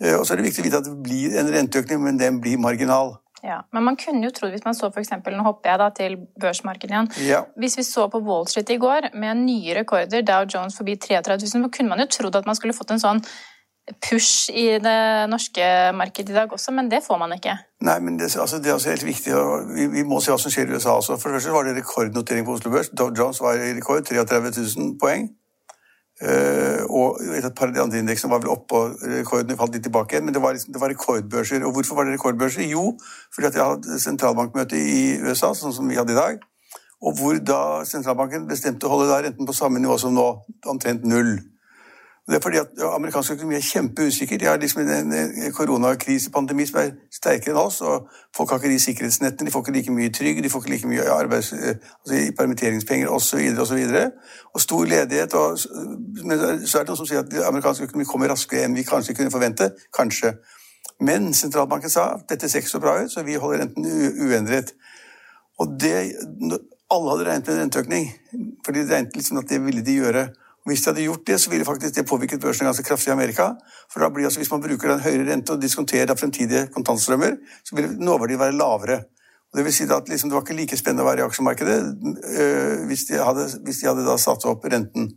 Eh, 0.00 0.14
og 0.14 0.24
så 0.24 0.34
er 0.34 0.40
det 0.40 0.46
viktig 0.46 0.62
å 0.62 0.68
vite 0.68 0.80
at 0.80 0.88
det 0.88 0.94
blir 1.04 1.36
en 1.40 1.50
renteøkning, 1.52 2.00
men 2.06 2.22
den 2.22 2.40
blir 2.44 2.62
marginal. 2.62 3.16
Ja, 3.44 3.60
Men 3.76 3.84
man 3.84 3.96
kunne 4.00 4.24
jo 4.24 4.32
trodd, 4.32 4.54
hvis 4.54 4.64
man 4.64 4.76
så 4.76 4.88
for 4.88 5.02
eksempel, 5.02 5.34
Nå 5.36 5.44
hopper 5.44 5.70
jeg 5.70 5.80
da 5.82 5.88
til 5.92 6.14
børsmarkedet 6.40 6.94
igjen. 6.94 7.10
Ja. 7.28 7.42
Hvis 7.60 7.76
vi 7.76 7.84
så 7.84 8.06
på 8.08 8.22
Wall 8.24 8.46
Street 8.48 8.70
i 8.72 8.78
går 8.80 9.10
med 9.20 9.42
nye 9.44 9.74
rekorder, 9.76 10.24
Dow 10.24 10.46
Jones 10.48 10.78
forbi 10.78 10.96
33 10.96 11.36
000, 11.42 11.50
så 11.52 11.72
kunne 11.76 11.92
man 11.92 12.00
jo 12.00 12.08
trodd 12.08 12.38
at 12.40 12.48
man 12.48 12.56
skulle 12.56 12.76
fått 12.76 12.94
en 12.94 13.02
sånn 13.02 13.20
push 14.00 14.48
i 14.48 14.78
det 14.80 15.28
norske 15.28 15.64
markedet 15.92 16.32
i 16.32 16.36
dag 16.38 16.52
også, 16.52 16.72
men 16.72 16.88
det 16.88 17.02
får 17.04 17.18
man 17.20 17.34
ikke. 17.36 17.56
Nei, 17.84 17.98
men 18.00 18.16
det, 18.16 18.30
altså, 18.40 18.58
det 18.58 18.70
er 18.70 18.78
altså 18.78 18.94
helt 18.94 19.04
viktig. 19.04 19.34
Vi, 19.74 19.86
vi, 19.92 20.04
må 20.08 20.20
se 20.24 20.32
hva 20.32 20.40
som 20.40 20.52
skjer 20.52 20.72
i 20.72 20.78
USA 20.78 20.96
også. 20.96 21.18
For 21.20 21.28
det 21.28 21.42
første 21.42 21.52
var 21.52 21.68
det 21.68 21.76
rekordnotering 21.76 22.46
på 22.46 22.56
Oslo 22.56 22.72
Børs. 22.72 22.88
Dow 22.96 23.12
Jones 23.12 23.42
var 23.44 23.60
i 23.60 23.74
rekord, 23.76 24.06
33 24.08 24.54
000 24.56 24.94
poeng. 25.02 25.28
Uh, 26.22 26.86
og 26.94 27.18
de 27.18 27.80
andre 27.82 27.98
indeksene 27.98 28.30
var 28.30 28.42
vel 28.44 28.52
oppe, 28.52 28.78
og 28.78 29.02
rekordene 29.10 29.56
falt 29.58 29.74
litt 29.74 29.82
tilbake 29.86 30.14
igjen. 30.14 30.28
Men 30.28 30.36
det 30.36 30.42
var, 30.42 30.54
liksom, 30.54 30.72
det 30.74 30.82
var, 30.82 30.92
rekordbørser. 30.94 31.64
Og 31.66 31.74
hvorfor 31.74 31.98
var 31.98 32.06
det 32.06 32.14
rekordbørser? 32.14 32.66
Jo, 32.70 32.92
fordi 33.34 33.50
at 33.50 33.58
jeg 33.58 33.70
hadde 33.70 34.02
sentralbankmøte 34.02 34.78
i 34.78 35.00
USA, 35.24 35.52
sånn 35.58 35.74
som 35.74 35.90
vi 35.90 35.98
hadde 35.98 36.14
i 36.14 36.20
dag. 36.20 36.38
Og 37.04 37.18
hvor 37.18 37.40
da 37.42 37.60
sentralbanken 37.88 38.46
bestemte 38.48 38.86
å 38.86 38.94
holde 38.94 39.10
da 39.10 39.18
renten 39.26 39.48
på 39.48 39.56
samme 39.56 39.82
nivå 39.82 39.98
som 40.00 40.14
nå, 40.16 40.28
omtrent 40.70 41.04
null. 41.08 41.36
Det 42.26 42.36
er 42.36 42.40
fordi 42.40 42.56
at 42.56 42.66
amerikansk 42.94 43.32
økonomi 43.32 43.54
er 43.54 43.60
kjempeusikker. 43.60 44.38
De 44.38 44.44
har 44.44 44.56
liksom 44.56 44.80
en 44.80 45.52
koronakrisepandemi 45.52 46.64
som 46.66 46.78
er 46.80 46.94
sterkere 47.12 47.52
enn 47.52 47.60
oss. 47.60 47.80
og 47.80 48.08
Folk 48.36 48.50
har 48.50 48.62
ikke 48.62 48.70
de 48.72 48.80
sikkerhetsnettene, 48.80 49.46
de 49.46 49.52
får 49.52 49.60
ikke 49.60 49.74
like 49.76 49.92
mye 49.92 50.12
trygg, 50.12 50.40
de 50.44 50.50
får 50.50 50.62
ikke 50.62 50.70
like 50.70 50.88
mye 50.88 51.04
arbeids, 51.12 51.52
eh, 51.52 51.76
altså 52.00 52.20
permitteringspenger 52.38 53.12
osv. 53.12 53.42
Og, 53.58 53.74
og, 53.76 54.12
og 54.54 54.60
stor 54.60 54.84
ledighet. 54.84 55.34
Og, 55.34 55.58
men 56.24 56.38
så 56.66 56.78
er 56.78 56.86
det 56.86 56.94
noen 56.94 57.00
som 57.02 57.10
sier 57.10 57.20
at 57.26 57.36
amerikansk 57.44 57.84
økonomi 57.90 58.08
kommer 58.08 58.32
raskere 58.32 58.64
enn 58.64 58.76
vi 58.78 58.86
kanskje 58.88 59.16
kunne 59.18 59.34
forvente. 59.34 59.74
Kanskje. 59.96 60.32
Men 61.04 61.34
sentralbanken 61.34 61.92
sa 61.92 62.06
at 62.14 62.24
dette 62.30 62.48
ser 62.48 62.64
ikke 62.64 62.72
så 62.72 62.80
bra 62.80 62.94
ut, 63.02 63.12
så 63.12 63.26
vi 63.26 63.36
holder 63.36 63.66
renten 63.66 63.84
uendret. 64.24 64.72
Og 65.60 65.76
det, 65.80 65.92
alle 66.94 67.10
hadde 67.10 67.28
regnet 67.28 67.46
med 67.46 67.54
en 67.54 67.62
renteøkning, 67.66 68.08
for 68.64 68.72
de 68.72 68.86
regnet 68.88 69.16
liksom 69.16 69.42
at 69.42 69.52
det 69.52 69.60
ville 69.64 69.84
de 69.84 69.98
gjøre. 70.00 70.24
Hvis 70.64 70.80
de 70.80 70.90
hadde 70.90 71.04
gjort 71.04 71.26
det, 71.26 71.40
så 71.40 71.50
ville 71.50 71.64
faktisk 71.64 71.94
det 71.94 72.06
påvirket 72.08 72.40
børsen 72.40 72.64
ganske 72.64 72.84
kraftig 72.84 73.10
i 73.10 73.12
Amerika. 73.12 73.50
For 73.92 74.00
da 74.00 74.08
blir 74.08 74.24
altså, 74.24 74.40
Hvis 74.40 74.50
man 74.50 74.62
bruker 74.64 74.88
den 74.88 75.00
høyere 75.00 75.26
rente 75.32 75.52
og 75.52 75.62
diskonterer 75.62 76.16
fremtidige 76.16 76.66
kontantstrømmer, 76.72 77.36
så 77.64 77.76
vil 77.76 77.90
nåverdien 77.98 78.40
være 78.40 78.56
lavere. 78.56 78.96
Og 79.52 79.58
det 79.58 79.64
vil 79.64 79.74
si 79.74 79.84
at 79.84 80.08
liksom, 80.08 80.30
det 80.30 80.34
var 80.34 80.42
ikke 80.42 80.56
like 80.56 80.76
spennende 80.76 81.04
å 81.04 81.06
være 81.06 81.20
i 81.20 81.26
aksjemarkedet 81.28 81.76
øh, 82.40 82.86
hvis, 82.88 83.04
de 83.10 83.20
hadde, 83.20 83.44
hvis, 83.64 83.76
de 83.82 83.86
hadde, 83.86 84.06
da 84.08 84.16
satt 84.18 84.46
opp 84.50 84.64
renten. 84.64 85.12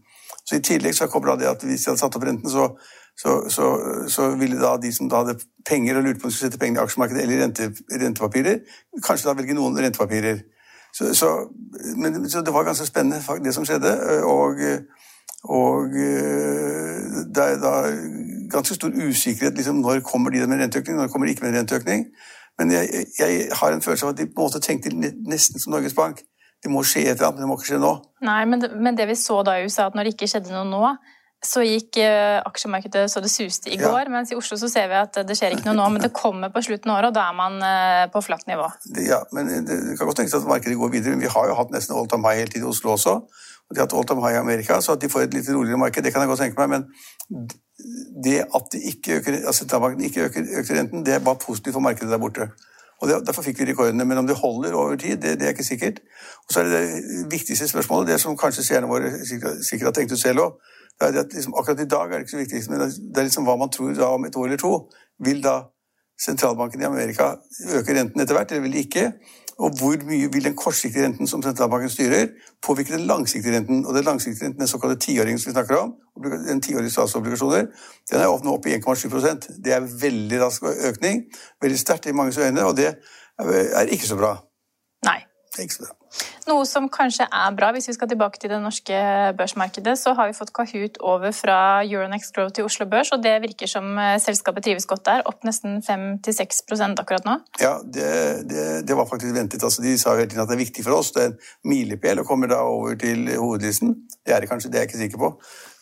Så 0.45 0.59
I 0.59 0.65
tillegg 0.67 0.95
så 0.95 1.07
kommer 1.07 1.39
det 1.39 1.47
at 1.49 1.63
hvis 1.63 1.85
de 1.85 1.89
hadde 1.89 2.01
satt 2.03 2.19
opp 2.19 2.27
renten, 2.27 2.51
så, 2.51 2.67
så, 3.17 3.39
så, 3.49 3.71
så 4.11 4.27
ville 4.37 4.59
da 4.59 4.75
de 4.83 4.91
som 4.93 5.09
da 5.09 5.23
hadde 5.23 5.39
penger 5.65 5.97
og 5.97 6.05
lurte 6.05 6.19
på 6.19 6.27
om 6.27 6.29
de 6.29 6.35
skulle 6.35 6.51
sette 6.51 6.61
pengene 6.61 6.83
i 6.83 6.83
aksjemarkedet 6.83 7.23
eller 7.23 7.39
i 7.39 7.41
rente, 7.45 7.71
rentepapirer, 8.03 8.61
kanskje 8.99 9.31
da 9.31 9.37
velge 9.39 9.55
noen 9.57 9.79
rentepapirer. 9.79 10.43
Så, 10.93 11.31
men, 11.97 12.21
så 12.29 12.43
det 12.45 12.53
var 12.53 12.67
ganske 12.67 12.85
spennende, 12.85 13.39
det 13.43 13.55
som 13.55 13.65
skjedde. 13.65 13.95
og 14.25 14.61
og 15.43 15.93
eh, 15.93 17.03
det 17.35 17.43
er 17.43 17.59
da 17.61 17.73
ganske 18.51 18.75
stor 18.75 18.89
usikkerhet 18.89 19.57
liksom, 19.57 19.83
når 19.83 20.01
kommer 20.05 20.33
de 20.33 20.47
med 20.47 20.61
renteøkning, 20.63 20.97
når 20.97 21.11
kommer 21.13 21.27
de 21.27 21.35
ikke 21.35 21.45
med 21.45 21.57
renteøkning. 21.59 22.07
Men 22.57 22.71
jeg, 22.73 23.05
jeg, 23.19 23.49
har 23.53 23.73
en 23.73 23.81
følelse 23.81 24.05
av 24.05 24.15
at 24.15 24.17
de 24.17 24.25
på 24.25 24.41
en 24.41 24.47
måte 24.47 24.63
tenkte 24.63 24.93
nesten 25.29 25.61
som 25.61 25.75
Norges 25.75 25.93
Bank. 25.93 26.23
Det 26.63 26.71
må 26.73 26.81
skje 26.81 27.03
et 27.05 27.19
eller 27.19 27.27
annet, 27.27 27.37
men 27.37 27.45
det 27.45 27.49
må 27.51 27.59
ikke 27.59 27.69
skje 27.69 27.83
nå. 27.83 27.91
Nei, 28.25 28.39
men 28.49 28.63
det, 28.63 28.71
men 28.73 28.97
det 28.97 29.05
vi 29.11 29.15
så 29.19 29.43
da 29.45 29.59
i 29.59 29.67
USA, 29.67 29.91
at 29.91 29.97
når 29.97 30.07
det 30.07 30.15
ikke 30.15 30.29
skjedde 30.31 30.55
noe 30.55 30.65
nå, 30.65 30.95
så 31.45 31.61
gikk 31.61 31.99
uh, 32.01 32.41
aksjemarkedet 32.49 33.03
så 33.13 33.21
det 33.21 33.29
suste 33.29 33.69
i 33.69 33.77
går. 33.77 34.07
Ja. 34.07 34.09
Mens 34.09 34.33
i 34.33 34.37
Oslo 34.39 34.57
så 34.57 34.71
ser 34.71 34.87
vi 34.89 34.97
at 34.97 35.19
det 35.21 35.37
skjer 35.37 35.53
ikke 35.53 35.67
noe 35.69 35.77
nå, 35.77 35.85
men 35.93 36.01
det 36.01 36.09
kommer 36.17 36.49
på 36.49 36.63
slutten 36.65 36.89
av 36.89 36.97
året, 36.97 37.13
og 37.13 37.19
da 37.19 37.27
er 37.29 37.37
man 37.37 37.59
uh, 37.61 38.07
på 38.09 38.23
flatt 38.25 38.49
nivå. 38.49 38.65
Det, 38.89 39.05
ja, 39.05 39.21
men 39.37 39.53
det, 39.53 39.67
det 39.69 39.99
kan 39.99 40.09
godt 40.09 40.23
tenkes 40.23 40.39
at 40.39 40.49
markedet 40.49 40.79
går 40.81 40.95
videre. 40.97 41.13
Men 41.13 41.27
vi 41.27 41.35
har 41.35 41.51
jo 41.51 41.59
hatt 41.59 41.75
nesten 41.75 41.93
all 41.93 42.09
time 42.09 42.25
high 42.25 42.41
hele 42.41 42.55
tiden 42.55 42.65
i 42.65 42.73
Oslo 42.73 42.95
også 42.97 43.19
og 43.69 43.75
de 43.75 43.81
har 43.81 43.93
all 43.99 44.05
time 44.07 44.23
high 44.23 44.37
i 44.37 44.39
Amerika, 44.39 44.79
så 44.81 44.95
at 44.95 45.01
de 45.01 45.09
får 45.11 45.27
et 45.27 45.33
litt 45.33 45.49
roligere 45.51 45.79
marked, 45.81 46.03
det 46.03 46.13
kan 46.13 46.23
jeg 46.23 46.31
godt 46.31 46.39
tenke 46.39 46.67
meg. 46.67 46.69
Men 46.69 47.49
det 48.23 48.39
at 48.55 48.71
de 48.71 48.79
ikke 48.91 49.17
øker, 49.19 49.41
altså 49.43 49.59
sentralbanken 49.63 50.07
ikke 50.07 50.23
øker, 50.29 50.47
økte 50.59 50.79
renten, 50.79 51.05
det 51.05 51.19
var 51.25 51.33
positivt 51.41 51.75
for 51.75 51.83
markedet 51.83 52.11
der 52.11 52.21
borte. 52.21 52.47
Og 53.01 53.09
det, 53.09 53.19
Derfor 53.27 53.45
fikk 53.45 53.59
vi 53.59 53.71
rekordene. 53.71 54.05
Men 54.05 54.17
om 54.17 54.27
det 54.27 54.35
holder 54.35 54.73
over 54.73 54.95
tid, 54.95 55.17
det, 55.17 55.39
det, 55.39 55.45
er 55.45 55.53
ikke 55.53 55.63
sikkert. 55.63 55.99
Og 56.47 56.53
så 56.53 56.59
er 56.59 56.63
det 56.63 56.73
det 56.73 57.31
viktigste 57.31 57.67
spørsmålet, 57.67 58.07
det 58.07 58.21
som 58.21 58.37
kanskje 58.37 58.63
seerne 58.63 58.87
våre 58.87 59.11
sikkert, 59.25 59.65
sikkert 59.69 59.91
har 59.91 59.97
tenkt 59.99 60.15
ut 60.15 60.21
selv 60.21 60.45
òg, 60.45 60.55
det 60.97 61.07
er 61.07 61.19
at 61.21 61.33
liksom, 61.33 61.53
akkurat 61.59 61.83
i 61.83 61.85
dag 61.85 62.05
er 62.07 62.15
det 62.15 62.25
ikke 62.25 62.31
så 62.31 62.37
viktig, 62.37 62.61
men 62.71 62.79
det 62.89 63.19
er 63.21 63.27
liksom 63.27 63.45
hva 63.45 63.53
man 63.59 63.69
tror 63.69 63.91
da 63.93 64.07
om 64.15 64.25
et 64.25 64.37
år 64.39 64.47
eller 64.47 64.61
to. 64.61 64.71
Vil 65.21 65.43
da 65.43 65.59
sentralbanken 66.25 66.81
i 66.81 66.87
Amerika 66.87 67.35
øke 67.77 67.93
renten 67.93 68.21
etter 68.21 68.33
hvert, 68.33 68.51
eller 68.51 68.65
vil 68.65 68.73
de 68.73 68.85
ikke? 68.87 69.11
Og 69.59 69.77
hvor 69.79 70.03
mye 70.05 70.29
vil 70.33 70.43
den 70.45 70.55
kortsiktige 70.55 71.05
renten 71.05 71.27
som 71.27 71.41
sentralbanken 71.41 71.89
styrer, 71.89 72.27
påvirke 72.65 72.93
den 72.93 73.07
langsiktige 73.09 73.55
renten? 73.55 73.85
Og 73.85 73.95
den 73.95 74.03
langsiktige 74.03 74.45
renten, 74.45 74.59
den 74.59 74.67
såkalte 74.67 74.99
tiåringen 74.99 75.39
som 75.39 75.49
vi 75.49 75.53
snakker 75.55 75.75
om, 75.75 75.93
den 76.47 76.61
tiårige 76.61 76.93
statsobligasjoner, 76.93 77.65
den 78.11 78.19
er 78.21 78.43
nå 78.45 78.53
oppe 78.53 78.69
i 78.69 78.77
1,7% 78.77 79.49
Det 79.65 79.73
er 79.73 79.87
veldig 80.01 80.41
rask 80.41 80.63
økning. 80.63 81.23
Veldig 81.61 81.79
sterkt 81.79 82.05
i 82.05 82.13
manges 82.13 82.37
øyne. 82.37 82.65
og 82.65 82.77
det 82.77 82.93
er 83.39 83.81
ikke 83.89 84.07
så 84.07 84.15
bra. 84.15 84.35
Nei. 85.05 85.19
Det 85.51 85.59
er 85.59 85.69
ikke 85.69 85.79
så 85.79 85.85
bra. 85.87 85.95
Noe 86.47 86.63
som 86.67 86.85
kanskje 86.91 87.25
er 87.27 87.55
bra, 87.57 87.73
hvis 87.75 87.89
vi 87.89 87.95
skal 87.97 88.07
tilbake 88.07 88.39
til 88.39 88.51
det 88.53 88.59
norske 88.63 88.99
børsmarkedet, 89.37 89.97
så 89.99 90.13
har 90.15 90.29
vi 90.29 90.35
fått 90.37 90.53
Kahoot 90.55 90.99
over 91.03 91.33
fra 91.35 91.57
Euronext 91.83 92.31
Growth 92.35 92.55
til 92.55 92.67
Oslo 92.67 92.87
Børs, 92.87 93.11
og 93.11 93.23
det 93.23 93.35
virker 93.43 93.67
som 93.67 93.89
eh, 93.99 94.15
selskapet 94.23 94.63
trives 94.63 94.87
godt 94.87 95.03
der. 95.09 95.25
Opp 95.27 95.43
nesten 95.47 95.81
5-6% 95.83 97.03
akkurat 97.03 97.27
nå. 97.27 97.35
Ja, 97.59 97.75
det, 97.83 98.07
det, 98.47 98.65
det, 98.87 98.95
var 98.95 99.09
faktisk 99.11 99.35
ventet. 99.35 99.63
Altså, 99.63 99.83
de 99.83 99.97
sa 99.99 100.15
jo 100.15 100.23
hele 100.23 100.31
tiden 100.31 100.45
at 100.45 100.51
det 100.51 100.55
er 100.55 100.63
viktig 100.63 100.87
for 100.87 101.01
oss. 101.01 101.11
Det 101.15 101.25
er 101.25 101.33
en 101.33 101.39
milepæl 101.67 102.23
og 102.23 102.29
kommer 102.31 102.51
da 102.51 102.63
over 102.63 102.95
til 102.95 103.27
hovedlisten. 103.35 103.95
Det 104.23 104.35
er 104.35 104.43
det 104.43 104.51
kanskje, 104.51 104.71
det 104.71 104.79
er 104.79 104.87
jeg 104.87 104.93
ikke 104.93 105.03
sikker 105.03 105.23
på. 105.25 105.33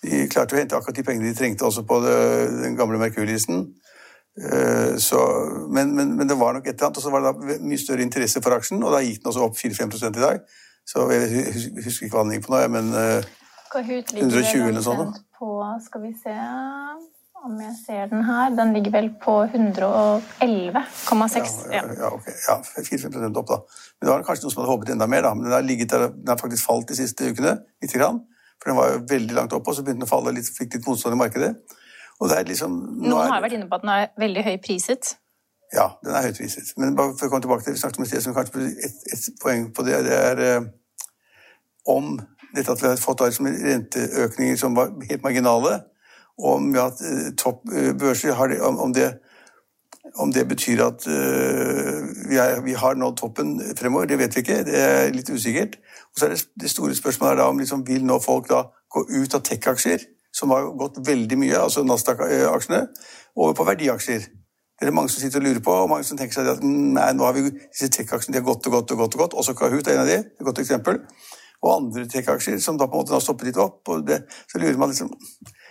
De 0.05 0.25
klarte 0.33 0.57
å 0.57 0.61
hente 0.63 0.77
akkurat 0.77 0.97
de 0.97 1.05
pengene 1.05 1.29
de 1.29 1.37
trengte 1.37 1.65
også 1.65 1.85
på 1.85 2.01
den 2.05 2.77
gamle 2.77 2.97
Merkur-listen. 3.01 3.67
Eh, 4.35 4.97
så, 4.99 5.19
men, 5.71 5.95
men, 5.95 6.11
men, 6.17 6.27
det 6.27 6.35
var 6.39 6.57
nok 6.57 6.67
et 6.67 6.75
eller 6.75 6.89
annet, 6.89 6.99
og 6.99 7.03
så 7.03 7.13
var 7.13 7.25
det 7.25 7.59
mye 7.63 7.79
større 7.79 8.03
interesse 8.03 8.43
for 8.43 8.57
aksjen, 8.57 8.83
og 8.83 8.95
da 8.95 9.03
gikk 9.05 9.23
den 9.23 9.31
også 9.31 9.47
opp 9.47 9.59
4-5% 9.59 10.19
i 10.19 10.25
dag. 10.25 10.43
Så 10.85 11.07
jeg 11.15 11.23
husker 11.85 12.05
ikke 12.05 12.17
hva 12.17 12.25
den 12.27 12.35
gikk 12.35 12.45
på 12.45 12.53
nå, 12.53 12.61
men 12.75 12.91
uh, 12.93 13.25
120 13.73 14.19
eller 14.19 14.75
noe 14.75 14.85
sånt. 14.85 15.23
På, 15.39 15.55
skal 15.87 16.03
vi 16.03 16.11
se 16.19 16.35
om 17.45 17.57
jeg 17.61 17.73
ser 17.77 18.07
den 18.11 18.23
her. 18.25 18.53
Den 18.57 18.73
ligger 18.75 18.93
vel 18.95 19.09
på 19.21 19.35
111,6. 19.45 21.55
Ja, 21.73 21.83
ja, 21.99 22.11
okay. 22.11 22.35
ja 22.47 22.57
4-5% 22.65 23.41
opp, 23.41 23.49
da. 23.49 23.59
Men 23.97 24.07
det 24.07 24.13
var 24.13 24.25
kanskje 24.27 24.45
noen 24.45 24.55
som 24.55 24.63
hadde 24.63 24.73
håpet 24.73 24.93
enda 24.95 25.09
mer, 25.11 25.27
da. 25.27 25.33
Men 25.37 25.47
den 25.47 25.57
har, 25.57 25.65
ligget 25.65 25.93
der, 25.93 26.07
den 26.15 26.33
har 26.33 26.41
faktisk 26.41 26.65
falt 26.65 26.91
de 26.91 26.97
siste 26.97 27.31
ukene, 27.31 27.57
lite 27.83 27.99
grann. 27.99 28.21
For 28.59 28.71
den 28.71 28.79
var 28.79 28.93
jo 28.93 29.01
veldig 29.09 29.37
langt 29.37 29.57
oppe, 29.57 29.71
og 29.71 29.77
så 29.77 29.85
begynte 29.85 30.03
den 30.03 30.09
å 30.09 30.13
falle 30.13 30.35
litt, 30.37 30.49
fikk 30.57 30.77
litt 30.77 30.87
motstand 30.89 31.17
i 31.17 31.21
markedet. 31.21 31.51
Liksom, 32.22 32.75
Noen 33.03 33.27
har 33.27 33.43
vært 33.43 33.57
inne 33.57 33.67
på 33.69 33.75
at 33.75 33.84
den 33.84 33.91
er 33.91 34.05
veldig 34.19 34.43
høy 34.45 34.55
priset. 34.63 35.17
Ja, 35.75 35.89
den 36.03 36.15
er 36.15 36.29
høyt 36.29 36.39
priset. 36.39 36.72
Men 36.79 36.95
bare 36.95 37.15
for 37.17 37.27
å 37.27 37.34
komme 37.34 37.43
tilbake 37.43 37.65
til 37.65 37.74
det 37.74 37.79
vi 37.79 37.81
snakket 37.84 38.00
om 38.00 38.05
et 38.05 38.12
sted, 38.12 38.24
som 38.24 38.36
kanskje 38.38 38.69
et, 38.88 39.01
et 39.12 39.41
poeng 39.41 39.67
på 39.75 39.84
det, 39.88 40.00
det 40.07 40.15
er 40.15 40.43
eh, 40.45 40.69
om 41.91 42.15
dette 42.55 42.72
at 42.72 42.81
vi 42.81 42.88
har 42.88 43.01
fått 43.01 43.25
liksom, 43.25 43.51
renteøkninger 43.51 44.57
som 44.62 44.77
var 44.77 44.93
helt 45.10 45.25
marginale, 45.25 45.79
og 46.39 46.50
om 46.53 46.72
vi 46.72 46.79
har 46.79 46.91
hatt 46.91 47.03
eh, 47.03 47.29
topp 47.39 47.67
eh, 47.74 47.91
børser, 48.00 48.36
har 48.39 48.51
det, 48.51 48.62
om, 48.63 48.79
om, 48.88 48.95
det, 48.95 49.12
om, 50.15 50.31
det, 50.31 50.48
betyr 50.48 50.86
at 50.86 51.07
uh, 51.07 52.00
vi, 52.29 52.39
er, 52.39 52.62
vi, 52.63 52.77
har 52.79 52.95
nådd 52.95 53.19
toppen 53.19 53.57
fremover, 53.75 54.07
det 54.07 54.19
vet 54.19 54.36
vi 54.36 54.45
ikke. 54.45 54.63
Det 54.67 54.79
er 54.79 55.13
litt 55.15 55.31
usikkert. 55.31 55.79
Og 56.13 56.19
så 56.19 56.27
er 56.27 56.36
det, 56.36 56.43
det 56.62 56.72
store 56.72 56.95
spørsmålet 56.95 57.36
er 57.36 57.43
da 57.43 57.51
om 57.51 57.60
liksom, 57.60 57.84
vil 57.88 58.05
nå 58.07 58.19
folk 58.24 58.48
da 58.51 58.67
gå 58.95 59.07
ut 59.12 59.36
av 59.36 59.43
tech-aksjer 59.43 60.07
som 60.35 60.51
har 60.51 60.67
gått 60.79 60.99
veldig 61.07 61.37
mye, 61.39 61.59
altså 61.59 61.83
Nasdaq-aksjene, 61.87 62.81
over 63.35 63.55
på 63.55 63.67
verdiaksjer. 63.67 64.27
Det 64.75 64.89
er 64.89 64.95
mange 64.95 65.11
som 65.11 65.23
sitter 65.23 65.39
og 65.39 65.47
lurer 65.47 65.63
på, 65.63 65.71
og 65.71 65.89
mange 65.89 66.03
som 66.03 66.19
tenker 66.19 66.35
seg 66.35 66.49
at 66.51 66.63
nei, 66.65 67.07
nå 67.15 67.23
har 67.23 67.35
vi 67.37 67.45
disse 67.53 67.87
tech-aksjene 67.95 68.35
de 68.35 68.41
har 68.41 68.49
gått 68.49 68.67
og 68.67 68.75
gått 68.75 68.91
og 68.91 69.03
gått. 69.03 69.15
og 69.15 69.21
gått, 69.23 69.37
Også 69.39 69.55
Kahoot 69.55 69.87
er 69.87 69.95
en 69.95 70.03
av 70.03 70.09
de, 70.11 70.17
et 70.19 70.47
godt 70.47 70.59
eksempel. 70.59 70.99
Og 71.63 71.71
andre 71.77 72.03
tech-aksjer 72.11 72.59
som 72.59 72.77
da 72.77 72.89
på 72.89 72.97
en 72.97 73.05
måte 73.05 73.15
har 73.15 73.23
stoppet 73.23 73.47
litt 73.47 73.61
opp. 73.61 73.87
og 73.87 74.03
det, 74.07 74.25
Så 74.51 74.59
lurer 74.59 74.77
man 74.77 74.91
liksom 74.91 75.13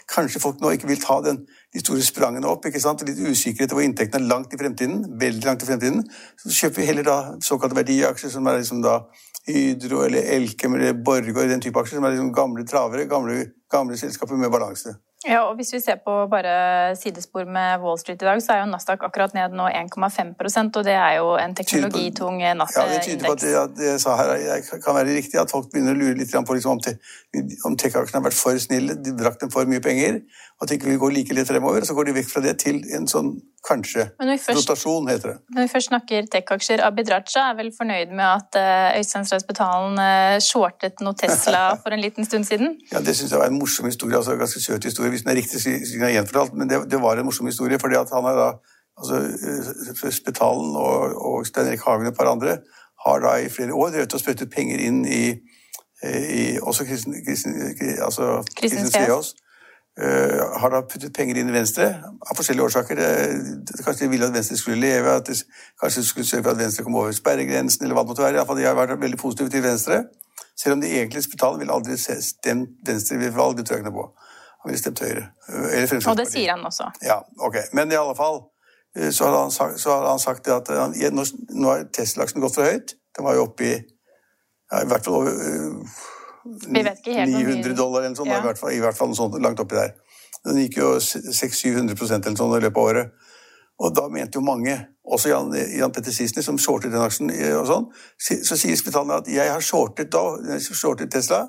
Kanskje 0.05 0.41
folk 0.41 0.59
nå 0.61 0.69
ikke 0.75 0.89
vil 0.91 1.01
ta 1.01 1.15
den, 1.25 1.47
de 1.73 1.81
store 1.81 2.03
sprangene 2.05 2.49
opp. 2.49 2.67
ikke 2.67 2.81
sant? 2.81 3.01
Litt 3.09 3.21
usikkerhet 3.21 3.73
over 3.73 3.85
inntektene 3.85 4.25
er 4.25 4.29
langt 4.29 4.53
i 4.53 4.59
fremtiden. 4.61 5.19
veldig 5.21 5.45
langt 5.45 5.63
i 5.63 5.67
fremtiden, 5.67 6.05
Så 6.37 6.49
kjøper 6.49 6.81
vi 6.81 6.87
heller 6.87 7.03
da 7.03 7.37
såkalte 7.41 7.77
verdiaksjer, 7.77 8.31
som 8.31 8.47
er 8.47 8.59
liksom 8.59 8.83
da 8.83 9.01
Hydro 9.49 10.05
eller 10.07 10.35
Elkem 10.37 10.75
eller 10.75 10.95
Borregaard, 11.05 11.51
den 11.53 11.61
type 11.61 11.81
aksjer, 11.81 11.99
som 11.99 12.07
er 12.09 12.15
liksom 12.15 12.31
gamle 12.37 12.65
travere, 12.69 13.05
gamle, 13.11 13.43
gamle 13.73 13.99
selskaper 14.01 14.41
med 14.41 14.53
balanse. 14.53 14.97
Ja, 15.25 15.41
og 15.49 15.57
Hvis 15.57 15.73
vi 15.73 15.81
ser 15.81 15.97
på 16.05 16.15
bare 16.29 16.97
sidespor 17.01 17.47
med 17.49 17.81
Wall 17.81 17.97
Street 17.99 18.23
i 18.23 18.27
dag, 18.27 18.43
så 18.45 18.53
er 18.53 18.59
jo 18.61 18.67
Nasdaq 18.69 19.07
akkurat 19.07 19.33
ned 19.37 19.57
nå 19.57 19.69
1,5% 19.71 20.77
og 20.81 20.85
det 20.85 20.97
er 21.01 21.15
jo 21.17 21.31
en 21.41 21.55
teknologitung 21.57 22.43
indeks. 22.43 22.77
Ja, 22.77 22.85
det 22.91 23.01
tyder 23.07 23.25
på 23.25 23.33
at 23.33 23.45
det, 23.45 23.55
at 23.57 23.73
det 23.79 23.87
jeg 23.89 24.03
sa 24.05 24.19
her 24.21 24.35
jeg 24.37 24.83
kan 24.85 24.99
være 24.99 25.17
riktig, 25.17 25.41
at 25.41 25.53
folk 25.53 25.71
begynner 25.73 25.97
å 25.97 26.01
lure 26.03 26.19
litt 26.19 26.35
på 26.35 26.59
liksom, 26.59 26.77
om, 26.77 27.49
om 27.71 27.77
tech-aksjene 27.81 28.21
har 28.21 28.27
vært 28.29 28.37
for 28.37 28.61
snille, 28.61 28.99
de 29.01 29.17
drakk 29.17 29.41
dem 29.41 29.53
for 29.55 29.71
mye 29.71 29.81
penger, 29.85 30.21
at 30.61 30.69
de 30.69 30.77
ikke 30.77 30.93
vil 30.93 31.01
gå 31.01 31.13
like 31.17 31.37
lett 31.37 31.49
fremover. 31.49 31.89
Så 31.89 31.97
går 31.97 32.11
de 32.11 32.19
vekk 32.21 32.29
fra 32.35 32.45
det 32.45 32.59
til 32.61 32.85
en 32.93 33.09
sånn 33.09 33.33
kanskje 33.65 34.05
først, 34.19 34.59
rotasjon, 34.59 35.09
heter 35.09 35.33
det. 35.33 35.37
Når 35.55 35.67
vi 35.67 35.71
først 35.73 35.91
snakker 35.91 36.29
tech-aksjer, 36.33 36.83
Abid 36.85 37.11
Raja 37.13 37.47
er 37.51 37.57
vel 37.59 37.71
fornøyd 37.77 38.13
med 38.13 38.25
at 38.27 38.59
uh, 38.61 38.99
Øystein 38.99 39.27
Strausbetalen 39.29 39.99
uh, 40.01 40.37
shortet 40.45 41.01
noe 41.05 41.17
Tesla 41.19 41.65
for 41.83 41.97
en 41.97 42.03
liten 42.05 42.29
stund 42.29 42.49
siden? 42.49 42.77
Ja, 42.93 43.01
det 43.05 43.17
syns 43.17 43.33
jeg 43.33 43.41
var 43.41 43.53
en 43.53 43.59
morsom 43.59 43.89
historie. 43.89 44.17
altså 44.17 44.35
en 44.35 44.43
Ganske 44.45 44.61
søt 44.61 44.85
historie 44.85 45.15
hvis 45.15 45.25
den 45.25 45.33
er 45.33 45.41
riktig, 45.41 45.63
jeg 45.65 46.17
gjenfortalt, 46.19 46.57
men 46.59 46.71
det, 46.71 46.83
det, 46.93 47.01
var 47.03 47.19
en 47.19 47.29
morsom 47.29 47.49
historie. 47.49 47.79
fordi 47.81 47.97
at 48.01 48.13
han 48.13 48.29
er 48.31 48.41
da, 48.41 48.49
altså 49.01 49.23
eh, 49.25 50.13
Spetalen 50.13 50.77
og, 50.77 51.17
og 51.31 51.47
Stein 51.47 51.71
Erik 51.73 51.87
Hagen 51.87 52.07
og 52.07 52.13
et 52.13 52.19
par 52.19 52.31
andre 52.31 52.59
har 53.07 53.25
da 53.25 53.37
i 53.41 53.49
flere 53.53 53.75
år 53.75 53.95
drevet 53.97 54.15
og 54.17 54.21
spyttet 54.21 54.53
penger 54.53 54.81
inn 54.81 55.05
i, 55.05 55.25
i 56.05 56.45
også 56.61 56.85
Kristin, 56.89 57.17
Kristin, 57.27 57.57
altså, 58.05 58.39
Kristin. 58.57 58.89
Uh, 59.95 60.41
har 60.59 60.73
da 60.75 60.81
puttet 60.91 61.15
penger 61.15 61.39
inn 61.39 61.53
i 61.53 61.55
Venstre 61.55 61.85
av 62.03 62.35
forskjellige 62.35 62.67
årsaker. 62.67 62.99
Det, 62.99 63.77
kanskje 63.85 64.07
de 64.07 64.11
ville 64.11 64.27
at 64.27 64.35
Venstre 64.35 64.59
skulle 64.59 64.81
leve, 64.83 65.13
at 65.21 65.29
de, 65.29 65.37
kanskje 65.81 66.03
skulle 66.09 66.27
sørge 66.27 66.43
for 66.43 66.57
at 66.57 66.63
Venstre 66.65 66.85
kom 66.87 66.99
over 66.99 67.15
sperregrensen, 67.15 67.85
eller 67.87 67.95
hva 67.95 68.03
det 68.03 68.11
måtte 68.11 68.25
være. 68.25 68.41
Iallfall 68.41 68.59
de 68.59 68.67
har 68.67 68.79
vært 68.79 68.99
veldig 69.01 69.21
positive 69.21 69.53
til 69.55 69.63
Venstre. 69.63 70.01
Selv 70.59 70.77
om 70.77 70.83
de 70.83 70.91
egentlig 70.91 71.23
Spetalen 71.23 71.63
ville 71.63 71.75
aldri 71.75 71.99
stemt 71.99 72.75
Venstre 72.87 73.21
ved 73.23 73.37
valg, 73.39 73.59
det 73.59 73.69
tror 73.69 73.79
jeg 73.79 73.85
ikke 73.85 73.93
noe 73.93 74.01
på. 74.01 74.09
Han 74.65 74.73
ville 74.73 74.83
stemt 74.83 75.05
Høyre. 75.05 75.29
Og 76.11 76.19
det 76.19 76.29
sier 76.33 76.55
han 76.57 76.67
også. 76.67 76.91
Ja, 77.05 77.21
ok. 77.39 77.61
Men 77.73 77.93
i 77.93 77.99
alle 78.01 78.19
fall 78.19 78.43
så 79.11 79.27
hadde 79.27 79.41
han 79.43 79.51
sagt, 79.51 79.83
hadde 79.91 80.11
han 80.11 80.23
sagt 80.23 80.49
at 80.49 80.69
han, 80.71 80.95
nå, 81.15 81.25
nå 81.51 81.71
har 81.71 81.87
Tesla-aksjen 81.95 82.43
gått 82.43 82.55
for 82.59 82.67
høyt. 82.67 82.95
Den 83.17 83.27
var 83.27 83.35
jo 83.39 83.47
oppe 83.49 83.67
i 83.67 83.75
ja, 83.75 84.83
i 84.83 84.89
hvert 84.91 85.07
fall 85.07 85.19
over 85.21 85.35
uh, 85.35 85.99
900 86.45 87.77
dollar 87.79 88.05
eller 88.05 88.17
sånt, 88.19 88.31
ja. 88.31 88.41
i, 88.41 88.47
hvert 88.47 88.61
fall, 88.61 88.73
i 88.77 88.81
hvert 88.83 88.99
fall 88.99 89.11
noe 89.11 89.19
sånt 89.19 89.39
langt 89.43 89.63
oppi 89.63 89.79
der. 89.79 89.95
Den 90.45 90.61
gikk 90.61 90.79
jo 90.83 90.95
600-700% 91.01 92.29
eller 92.29 92.41
sånn 92.41 92.59
i 92.59 92.65
løpet 92.67 92.81
av 92.81 92.89
året. 92.91 93.31
Og 93.83 93.95
da 93.97 94.05
mente 94.13 94.39
jo 94.39 94.45
mange, 94.47 94.75
også 95.03 95.33
Jan, 95.33 95.51
Jan 95.79 95.93
Petter 95.93 96.15
Sissener, 96.15 96.45
som 96.47 96.59
shortet 96.61 96.93
den 96.95 97.03
aksjen, 97.03 97.33
og 97.59 97.65
sånn, 97.69 97.89
så 98.21 98.59
sier 98.59 98.77
Spetalen 98.79 99.17
at 99.17 99.31
jeg 99.33 99.51
har 99.51 99.65
shortet, 99.65 100.13
da, 100.15 100.61
shortet 100.63 101.11
Tesla. 101.11 101.43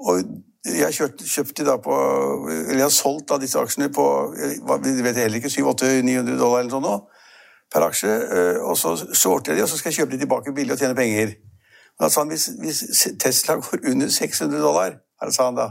Og 0.00 0.22
jeg 0.64 0.96
kjøpt, 0.96 1.24
kjøpt 1.28 1.60
de 1.60 1.64
da 1.64 1.74
på 1.80 1.94
Eller 2.52 2.82
jeg 2.82 2.86
har 2.86 2.92
solgt 2.92 3.30
da 3.30 3.38
disse 3.40 3.60
aksjene 3.60 3.88
på 3.92 4.04
jeg 4.36 5.04
vet 5.04 5.20
heller 5.22 5.38
ikke, 5.38 5.52
700-800-900 5.52 6.36
dollar 6.40 6.62
eller 6.62 6.72
sånn 6.72 6.84
nå, 6.84 6.96
per 7.72 7.86
aksje. 7.86 8.16
Eh, 8.36 8.58
og 8.64 8.76
så 8.80 8.94
shorter 8.96 9.54
jeg 9.54 9.60
de, 9.60 9.64
og 9.64 9.72
så 9.72 9.80
skal 9.80 9.92
jeg 9.92 10.02
kjøpe 10.02 10.14
de 10.14 10.22
tilbake 10.24 10.54
billig 10.56 10.76
og 10.76 10.82
tjene 10.82 10.96
penger. 10.96 11.36
Da 12.00 12.08
sa 12.08 12.24
han 12.24 12.32
hvis, 12.32 12.48
hvis 12.60 13.08
Tesla 13.20 13.54
går 13.60 13.90
under 13.90 14.08
600 14.08 14.62
dollar, 14.62 14.96
sa 15.30 15.44
han 15.50 15.58
da, 15.58 15.68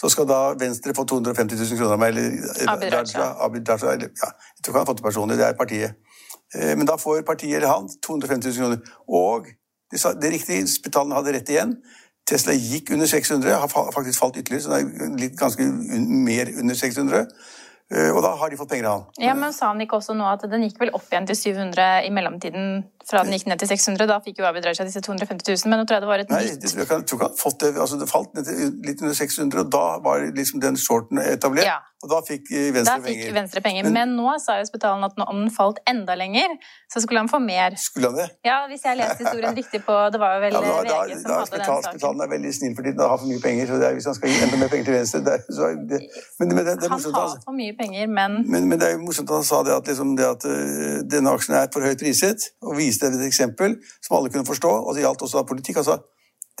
så 0.00 0.08
skal 0.08 0.28
da 0.28 0.40
Venstre 0.58 0.94
få 0.94 1.04
250 1.04 1.56
000 1.56 1.78
kroner 1.78 1.92
av 1.92 2.02
meg. 2.02 2.08
Eller 2.08 2.70
Abid 2.70 2.92
Raja. 2.94 3.28
Abid 3.44 3.68
Raja 3.68 3.92
eller, 3.92 4.10
ja, 4.22 4.30
jeg 4.56 4.62
tror 4.62 4.72
ikke 4.72 4.78
han 4.78 4.86
har 4.86 4.90
fått 4.90 5.00
det 5.00 5.06
personlig, 5.06 5.38
det 5.38 5.46
er 5.46 5.56
partiet. 5.58 6.18
Eh, 6.54 6.74
men 6.78 6.86
da 6.86 6.98
får 6.98 7.22
partiet 7.26 7.56
eller 7.56 7.72
han 7.72 7.88
250 8.06 8.48
000 8.48 8.58
kroner. 8.58 8.92
Og 9.08 9.48
det, 9.92 10.02
det 10.22 10.32
riktige, 10.32 10.68
spitalen 10.70 11.16
hadde 11.16 11.34
rett 11.34 11.50
igjen. 11.54 11.76
Tesla 12.28 12.52
gikk 12.52 12.92
under 12.92 13.06
600, 13.06 13.54
har 13.54 13.92
faktisk 13.94 14.20
falt 14.20 14.36
ytterligere, 14.36 14.62
så 14.62 14.76
den 14.76 15.14
er 15.14 15.20
litt 15.22 15.38
ganske 15.38 15.64
mer 16.28 16.50
under 16.60 16.76
600. 16.76 17.24
Eh, 17.88 18.10
og 18.12 18.20
da 18.20 18.34
har 18.36 18.50
de 18.52 18.56
fått 18.60 18.68
penger 18.68 18.84
av 18.84 18.96
han. 18.98 19.04
Ja, 19.16 19.34
Men 19.34 19.54
sa 19.56 19.70
han 19.70 19.80
ikke 19.80 19.96
også 19.96 20.12
nå 20.16 20.26
at 20.28 20.42
den 20.52 20.66
gikk 20.66 20.76
vel 20.82 20.90
opp 20.92 21.06
igjen 21.08 21.28
til 21.30 21.38
700 21.38 22.04
i 22.04 22.10
mellomtiden? 22.12 22.82
Fra 23.08 23.22
den 23.24 23.32
gikk 23.32 23.46
ned 23.48 23.62
til 23.62 23.70
600, 23.70 24.04
da 24.10 24.18
fikk 24.20 24.42
jo 24.42 24.44
Abid 24.44 24.66
Raja 24.68 24.84
disse 24.84 25.00
250 25.00 25.48
000, 25.48 25.70
men 25.72 25.80
nå 25.80 25.86
tror 25.88 25.96
jeg 25.96 26.04
det 26.04 26.10
var 26.10 26.22
et 26.24 26.34
Nei, 26.34 26.42
nytt 26.44 26.66
Nei, 26.66 26.84
jeg 26.84 26.88
tror 27.08 27.16
ikke 27.16 27.28
han 27.30 27.38
fått 27.40 27.62
det. 27.64 27.70
Altså, 27.80 27.96
det 27.96 28.10
falt 28.10 28.34
ned 28.36 28.44
til 28.44 28.74
litt 28.84 29.00
under 29.00 29.16
600, 29.16 29.62
og 29.64 29.70
da 29.72 29.84
var 30.04 30.26
liksom 30.36 30.60
den 30.60 30.76
shorten 30.76 31.22
etablert. 31.22 31.70
Ja. 31.70 31.80
Og 31.98 32.10
da 32.12 32.18
fikk 32.22 32.46
Venstre 32.76 32.94
da 32.94 33.02
fikk 33.02 33.22
Venstre 33.34 33.60
penger. 33.62 33.86
Men, 33.88 33.94
men, 33.96 34.12
nå 34.20 34.36
sa 34.38 34.60
jo 34.60 34.66
Spetalen 34.68 35.02
at 35.02 35.16
om 35.24 35.40
den 35.40 35.48
falt 35.50 35.80
enda 35.90 36.14
lenger, 36.18 36.52
så 36.86 37.02
skulle 37.02 37.24
han 37.24 37.30
få 37.30 37.40
mer. 37.42 37.74
Skulle 37.80 38.12
han 38.12 38.20
det? 38.20 38.26
Ja, 38.46 38.58
hvis 38.70 38.84
jeg 38.86 39.00
leste 39.00 39.24
historien 39.24 39.56
riktig 39.56 39.80
på 39.86 39.96
Det 40.14 40.20
var 40.22 40.36
jo 40.36 40.44
vel 40.44 40.54
ja, 40.54 40.60
da, 40.62 40.74
VG 40.76 40.92
da, 40.92 41.16
som 41.18 41.30
da, 41.30 41.38
hadde 41.40 41.48
Spetal, 41.48 41.64
den 41.64 41.70
saken. 41.70 41.96
Spetalen 41.96 42.22
er 42.22 42.30
veldig 42.34 42.52
snill 42.58 42.76
for 42.76 42.86
tiden 42.86 43.02
og 43.02 43.10
har 43.12 43.18
for 43.22 43.30
mye 43.32 43.42
penger, 43.42 43.70
så 43.70 43.80
det 43.80 43.88
er, 43.88 43.96
hvis 43.98 44.06
han 44.10 44.18
skal 44.18 44.30
gi 44.30 44.44
enda 44.46 44.60
mer 44.60 44.70
penger 44.74 44.86
til 44.90 44.96
Venstre 44.98 45.22
det, 45.26 45.38
så 45.56 45.70
det, 45.90 46.00
men, 46.38 46.54
men 46.54 46.60
det, 46.60 46.76
det 46.76 46.86
er 46.86 46.94
morsomt, 46.94 47.18
Han 47.18 47.32
har 47.34 47.42
for 47.48 47.58
mye 47.58 47.74
penger, 47.80 48.12
men 48.20 48.38
Men, 48.46 48.68
men 48.70 48.78
det 48.78 48.90
er 48.90 48.94
jo 48.94 49.00
morsomt 49.02 49.32
at 49.32 49.40
han 49.40 49.48
sa 49.50 49.64
det 49.66 49.74
at, 49.74 49.90
liksom, 49.90 50.14
det 50.20 50.28
at 50.28 50.46
uh, 50.46 51.00
denne 51.16 51.34
aksjen 51.34 51.58
er 51.58 51.66
for 51.74 51.82
høyt 51.82 51.98
priset, 52.04 52.46
og 52.62 52.78
viste 52.78 53.10
et 53.10 53.26
eksempel 53.26 53.74
som 53.98 54.20
alle 54.20 54.30
kunne 54.30 54.46
forstå, 54.46 54.70
og 54.86 54.94
det 54.94 55.02
gjaldt 55.02 55.26
også 55.26 55.42
politikk. 55.50 55.82
altså 55.82 55.98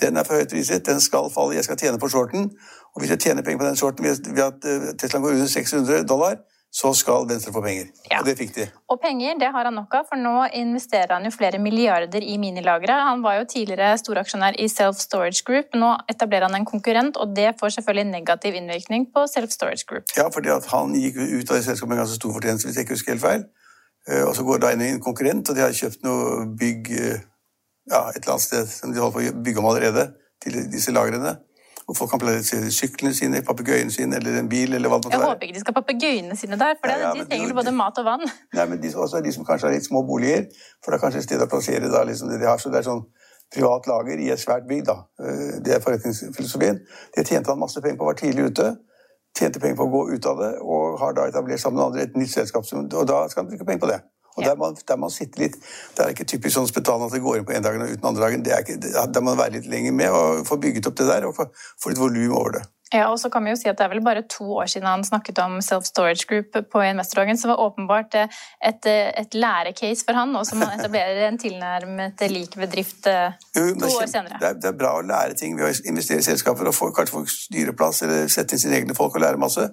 den 0.02 0.16
er 0.16 0.26
for 0.26 0.38
høyt 0.38 0.52
priset, 0.52 0.86
den 0.86 1.00
skal 1.00 1.30
falle, 1.34 1.56
jeg 1.58 1.64
skal 1.66 1.78
tjene 1.80 1.98
på 1.98 2.08
shorten. 2.12 2.50
Og 2.94 3.02
hvis 3.02 3.10
jeg 3.14 3.24
tjener 3.24 3.42
penger 3.42 3.58
på 3.58 3.66
den 3.66 3.76
shorten 3.76 4.04
ved 4.04 4.44
at 4.44 4.68
eh, 4.68 4.94
Tesla 5.00 5.20
går 5.20 5.36
under 5.36 5.46
600 5.46 6.06
dollar, 6.08 6.38
så 6.72 6.90
skal 6.92 7.24
Venstre 7.28 7.52
få 7.52 7.62
penger. 7.64 7.86
Ja. 8.10 8.20
Og 8.20 8.26
det 8.28 8.34
fikk 8.38 8.52
de. 8.56 8.66
Og 8.92 9.00
penger 9.00 9.38
det 9.40 9.48
har 9.54 9.68
han 9.68 9.76
nok 9.78 9.94
av, 9.96 10.04
for 10.10 10.20
nå 10.20 10.34
investerer 10.58 11.14
han 11.16 11.24
jo 11.24 11.32
flere 11.32 11.60
milliarder 11.62 12.24
i 12.24 12.36
minilagre. 12.40 12.98
Han 13.08 13.22
var 13.24 13.38
jo 13.38 13.46
tidligere 13.48 13.96
storaksjonær 13.98 14.58
i 14.60 14.68
Self 14.68 15.00
Storage 15.00 15.44
Group. 15.48 15.72
Nå 15.80 15.94
etablerer 16.12 16.48
han 16.48 16.58
en 16.60 16.68
konkurrent, 16.68 17.16
og 17.16 17.32
det 17.36 17.54
får 17.60 17.78
selvfølgelig 17.78 18.10
negativ 18.10 18.60
innvirkning 18.60 19.08
på 19.14 19.24
Self 19.32 19.56
Storage 19.56 19.88
Group. 19.88 20.12
Ja, 20.16 20.28
fordi 20.34 20.52
at 20.52 20.68
han 20.74 20.92
gikk 20.98 21.16
ut 21.22 21.50
av 21.50 21.64
selskapet 21.64 21.94
med 21.94 22.02
ganske 22.02 22.20
stor 22.20 22.36
fortjeneste, 22.36 22.68
hvis 22.68 22.76
jeg 22.76 22.88
ikke 22.88 22.98
husker 22.98 23.16
helt 23.16 23.24
feil. 23.24 23.48
Eh, 24.08 24.22
og 24.28 24.36
så 24.36 24.44
går 24.44 24.60
det 24.62 24.76
inn 24.76 24.86
en 24.90 25.02
konkurrent, 25.08 25.48
og 25.48 25.56
de 25.56 25.64
har 25.64 25.74
kjøpt 25.80 26.04
noe 26.04 26.44
bygg 26.60 26.92
eh, 27.00 27.26
ja, 27.90 28.08
et 28.10 28.22
eller 28.22 28.34
annet 28.36 28.46
sted 28.46 28.70
som 28.70 28.92
de 28.92 29.00
holder 29.00 29.14
på 29.16 29.26
å 29.38 29.42
bygge 29.44 29.62
om 29.62 29.68
allerede, 29.70 30.08
til 30.42 30.58
disse 30.72 30.92
lagrene. 30.94 31.36
Hvor 31.88 31.96
folk 31.96 32.10
kan 32.12 32.20
plassere 32.20 32.68
syklene 32.74 33.14
sine, 33.16 33.40
papegøyene 33.42 33.90
sine 33.90 34.18
eller 34.18 34.34
en 34.42 34.48
bil. 34.48 34.74
eller 34.76 34.90
hva 34.92 34.98
det 35.00 35.08
måtte 35.08 35.16
Jeg 35.16 35.24
håper 35.24 35.46
ikke 35.46 35.54
de 35.56 35.60
skal 35.62 35.74
ha 35.74 35.80
papegøyene 35.80 36.36
sine 36.36 36.58
der, 36.60 36.74
for 36.80 36.92
Ja, 36.92 36.98
ja, 37.00 37.12
de 37.16 37.24
trenger 37.30 37.54
både 37.56 37.72
mat 37.72 37.96
og 37.98 38.04
vann. 38.04 38.26
Nei, 38.58 38.66
men 38.68 38.82
de, 38.82 38.90
også 38.92 39.22
de 39.24 39.32
som 39.32 39.46
kanskje 39.48 39.70
har 39.70 39.74
litt 39.74 39.86
små 39.88 40.02
boliger, 40.04 40.50
for 40.84 40.92
det 40.92 40.98
er 40.98 41.04
kanskje 41.06 41.22
et 41.22 41.28
sted 41.30 41.40
å 41.40 41.48
plassere 41.48 41.88
da, 41.88 42.02
liksom 42.04 42.28
det 42.28 42.42
de 42.42 42.50
har. 42.50 42.60
Så 42.60 42.68
det 42.74 42.82
er 42.82 42.90
sånn 42.90 43.06
privat 43.54 43.88
lager 43.88 44.20
i 44.20 44.28
et 44.34 44.42
svært 44.42 44.68
bygg, 44.68 44.84
da. 44.84 44.98
Eh, 45.24 45.56
Det 45.64 45.74
er 45.78 45.80
forretningsfilosofien. 45.80 46.82
Det 47.16 47.24
tjente 47.24 47.48
han 47.48 47.58
masse 47.58 47.80
penger 47.80 47.96
på, 47.96 48.04
var 48.04 48.20
tidlig 48.20 48.50
ute. 48.52 48.68
Tjente 49.38 49.60
penger 49.60 49.80
på 49.80 49.88
å 49.88 49.92
gå 49.96 50.02
ut 50.12 50.26
av 50.28 50.44
det, 50.44 50.52
og 50.60 50.98
har 51.00 51.16
da 51.16 51.24
etablert 51.32 51.60
sammen 51.60 51.80
med 51.80 51.86
andre 51.86 52.02
et 52.04 52.16
nytt 52.20 52.34
selskap. 52.36 52.68
Og 52.74 53.06
da 53.08 53.24
skal 53.28 53.44
han 53.44 53.48
bruke 53.48 53.64
penger 53.64 53.80
på 53.86 53.92
det. 53.94 54.02
Og 54.38 54.46
Ja. 54.46 54.54
der, 54.54 54.56
man, 54.62 54.78
der 54.88 54.96
man 54.96 55.10
sitter 55.10 55.42
litt 55.42 55.58
Det 55.96 56.04
er 56.04 56.14
ikke 56.14 56.28
typisk 56.30 56.54
sånn 56.54 56.70
spetalen 56.70 57.08
at 57.08 57.14
det 57.14 57.24
går 57.24 57.40
inn 57.40 57.46
på 57.48 57.56
en 57.58 57.66
dag 57.66 57.74
og 57.74 57.90
uten 57.90 58.10
andre 58.12 58.28
dagen. 58.28 58.44
Det 58.46 58.54
er 58.54 58.62
ikke, 58.64 58.78
der 58.78 59.20
må 59.20 59.32
man 59.32 59.42
være 59.42 59.58
litt 59.58 59.66
lenger 59.66 59.92
med 60.00 60.14
og 60.14 60.46
få 60.46 60.60
bygget 60.62 60.86
opp 60.86 60.98
det 61.00 61.10
der 61.10 61.26
og 61.26 61.34
få, 61.34 61.50
få 61.82 61.90
litt 61.90 62.02
volum 62.02 62.36
over 62.38 62.60
det. 62.60 62.66
Ja, 62.92 63.10
og 63.12 63.18
så 63.20 63.28
kan 63.28 63.44
vi 63.44 63.52
jo 63.52 63.58
si 63.60 63.68
at 63.68 63.76
Det 63.76 63.84
er 63.84 63.90
vel 63.92 64.00
bare 64.04 64.22
to 64.30 64.46
år 64.62 64.68
siden 64.72 64.88
han 64.88 65.04
snakket 65.04 65.38
om 65.44 65.58
Self-Storage 65.64 66.24
Group 66.28 66.56
på 66.72 66.82
investordagen, 66.86 67.36
så 67.36 67.48
det 67.48 67.52
var 67.52 67.64
åpenbart 67.66 68.14
eh, 68.16 68.38
et, 68.64 68.86
eh, 68.88 69.10
et 69.20 69.34
lærecase 69.34 70.06
for 70.06 70.16
han, 70.16 70.32
og 70.36 70.46
som 70.48 70.62
han 70.64 70.78
etablerer 70.78 71.26
en 71.28 71.38
tilnærmet 71.38 72.24
lik 72.32 72.56
bedrift 72.56 73.06
eh, 73.06 73.36
to 73.52 73.90
år 73.90 74.08
senere. 74.08 74.40
Det 74.40 74.48
er, 74.48 74.56
det 74.62 74.72
er 74.72 74.80
bra 74.80 74.94
å 74.96 75.04
lære 75.04 75.36
ting 75.36 75.58
ved 75.58 75.68
å 75.68 75.72
investere 75.92 76.24
i 76.24 76.28
selskaper 76.30 76.72
og 76.72 76.76
få, 76.76 76.90
kanskje 76.96 77.18
få 77.18 77.24
styreplass 77.34 78.02
eller 78.08 78.32
sette 78.32 78.56
inn 78.56 78.64
sine 78.64 78.80
egne 78.80 78.96
folk 78.96 79.18
og 79.18 79.26
lære 79.26 79.40
masse. 79.40 79.68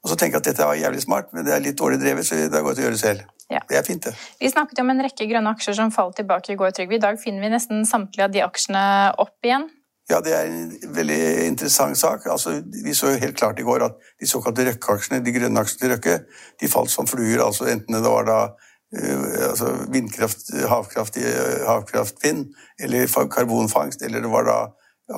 Og 0.00 0.12
så 0.12 0.16
tenke 0.16 0.38
at 0.38 0.46
dette 0.46 0.64
var 0.64 0.78
jævlig 0.78 1.02
smart, 1.02 1.34
men 1.34 1.44
det 1.44 1.56
er 1.56 1.64
litt 1.64 1.78
dårlig 1.78 1.98
drevet, 2.00 2.26
så 2.26 2.38
det 2.38 2.54
er 2.54 2.64
godt 2.64 2.78
å 2.78 2.86
gjøre 2.86 2.96
det 2.96 3.02
selv. 3.02 3.26
Ja. 3.50 3.60
Det 3.68 3.80
er 3.80 3.84
fint, 3.86 4.06
det. 4.06 4.14
Vi 4.38 4.50
snakket 4.50 4.78
om 4.82 4.92
en 4.92 5.02
rekke 5.02 5.26
grønne 5.26 5.50
aksjer 5.56 5.76
som 5.80 5.90
falt 5.94 6.16
tilbake 6.20 6.54
i 6.54 6.58
går, 6.58 6.70
Trygve. 6.76 6.96
I 6.96 7.02
dag 7.02 7.18
finner 7.18 7.42
vi 7.42 7.52
nesten 7.52 7.82
samtlige 7.88 8.28
av 8.28 8.34
de 8.34 8.44
aksjene 8.46 8.82
opp 9.18 9.46
igjen. 9.46 9.66
Ja, 10.10 10.18
det 10.24 10.32
er 10.34 10.48
en 10.48 10.94
veldig 10.94 11.20
interessant 11.46 11.98
sak. 11.98 12.24
Altså, 12.30 12.56
vi 12.84 12.94
så 12.98 13.12
jo 13.12 13.20
helt 13.22 13.36
klart 13.38 13.60
i 13.62 13.66
går 13.66 13.84
at 13.86 13.98
de 14.18 14.26
såkalte 14.26 14.66
Røkke-aksjene, 14.66 15.22
de 15.22 15.34
grønne 15.34 15.62
aksjene 15.62 15.82
til 15.84 15.92
Røkke, 15.94 16.16
de 16.62 16.70
falt 16.70 16.90
som 16.90 17.06
fluer. 17.10 17.42
altså 17.44 17.68
Enten 17.70 17.94
det 17.94 18.10
var 18.10 18.26
da 18.26 18.38
uh, 18.50 19.50
altså 19.50 19.70
vindkraft, 19.94 20.50
havkraft, 20.70 21.20
eh, 21.20 21.62
havkraft, 21.66 22.18
vind, 22.24 22.48
eller 22.80 23.06
karbonfangst, 23.30 24.02
eller 24.02 24.24
det 24.24 24.32
var 24.32 24.48
da 24.50 24.58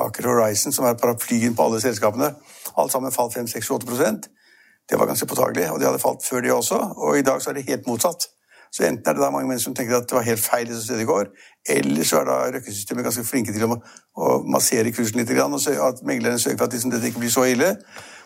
Aker 0.04 0.28
Horizon, 0.28 0.72
som 0.72 0.84
er 0.88 1.00
paraplyen 1.00 1.56
på 1.56 1.64
alle 1.68 1.80
selskapene. 1.80 2.34
Alt 2.76 2.92
sammen 2.92 3.12
falt 3.12 3.36
5-6-8 3.36 3.88
Det 4.90 4.98
var 4.98 5.06
ganske 5.06 5.26
påtagelig, 5.26 5.70
og 5.70 5.80
de 5.80 5.86
hadde 5.88 6.02
falt 6.02 6.24
før 6.26 6.40
det 6.40 6.52
også. 6.52 6.78
Og 6.96 7.18
i 7.18 7.22
dag 7.26 7.42
så 7.42 7.50
er 7.50 7.54
det 7.58 7.68
helt 7.68 7.86
motsatt. 7.86 8.28
Så 8.72 8.86
enten 8.88 9.04
er 9.08 9.12
det 9.12 9.20
da 9.20 9.30
mange 9.30 9.48
mennesker 9.48 9.68
som 9.68 9.74
tenker 9.76 9.98
at 9.98 10.08
det 10.08 10.16
var 10.16 10.24
helt 10.24 10.40
feil 10.40 10.66
det 10.66 10.76
som 10.78 10.86
skjedde 10.86 11.04
i 11.04 11.10
går, 11.10 11.26
eller 11.74 12.06
så 12.08 12.22
er 12.22 12.24
da 12.28 12.36
Røkke-systemet 12.54 13.04
ganske 13.04 13.24
flinke 13.28 13.52
til 13.52 13.66
å, 13.68 13.76
massere 14.48 14.92
kursen 14.96 15.20
litt, 15.20 15.28
grann, 15.36 15.52
og 15.52 15.60
så, 15.60 15.74
at 15.88 16.00
meglerne 16.08 16.40
sørger 16.40 16.58
for 16.58 16.70
at 16.70 16.76
liksom, 16.76 16.92
dette 16.94 17.10
ikke 17.10 17.20
blir 17.20 17.34
så 17.34 17.44
ille. 17.50 17.74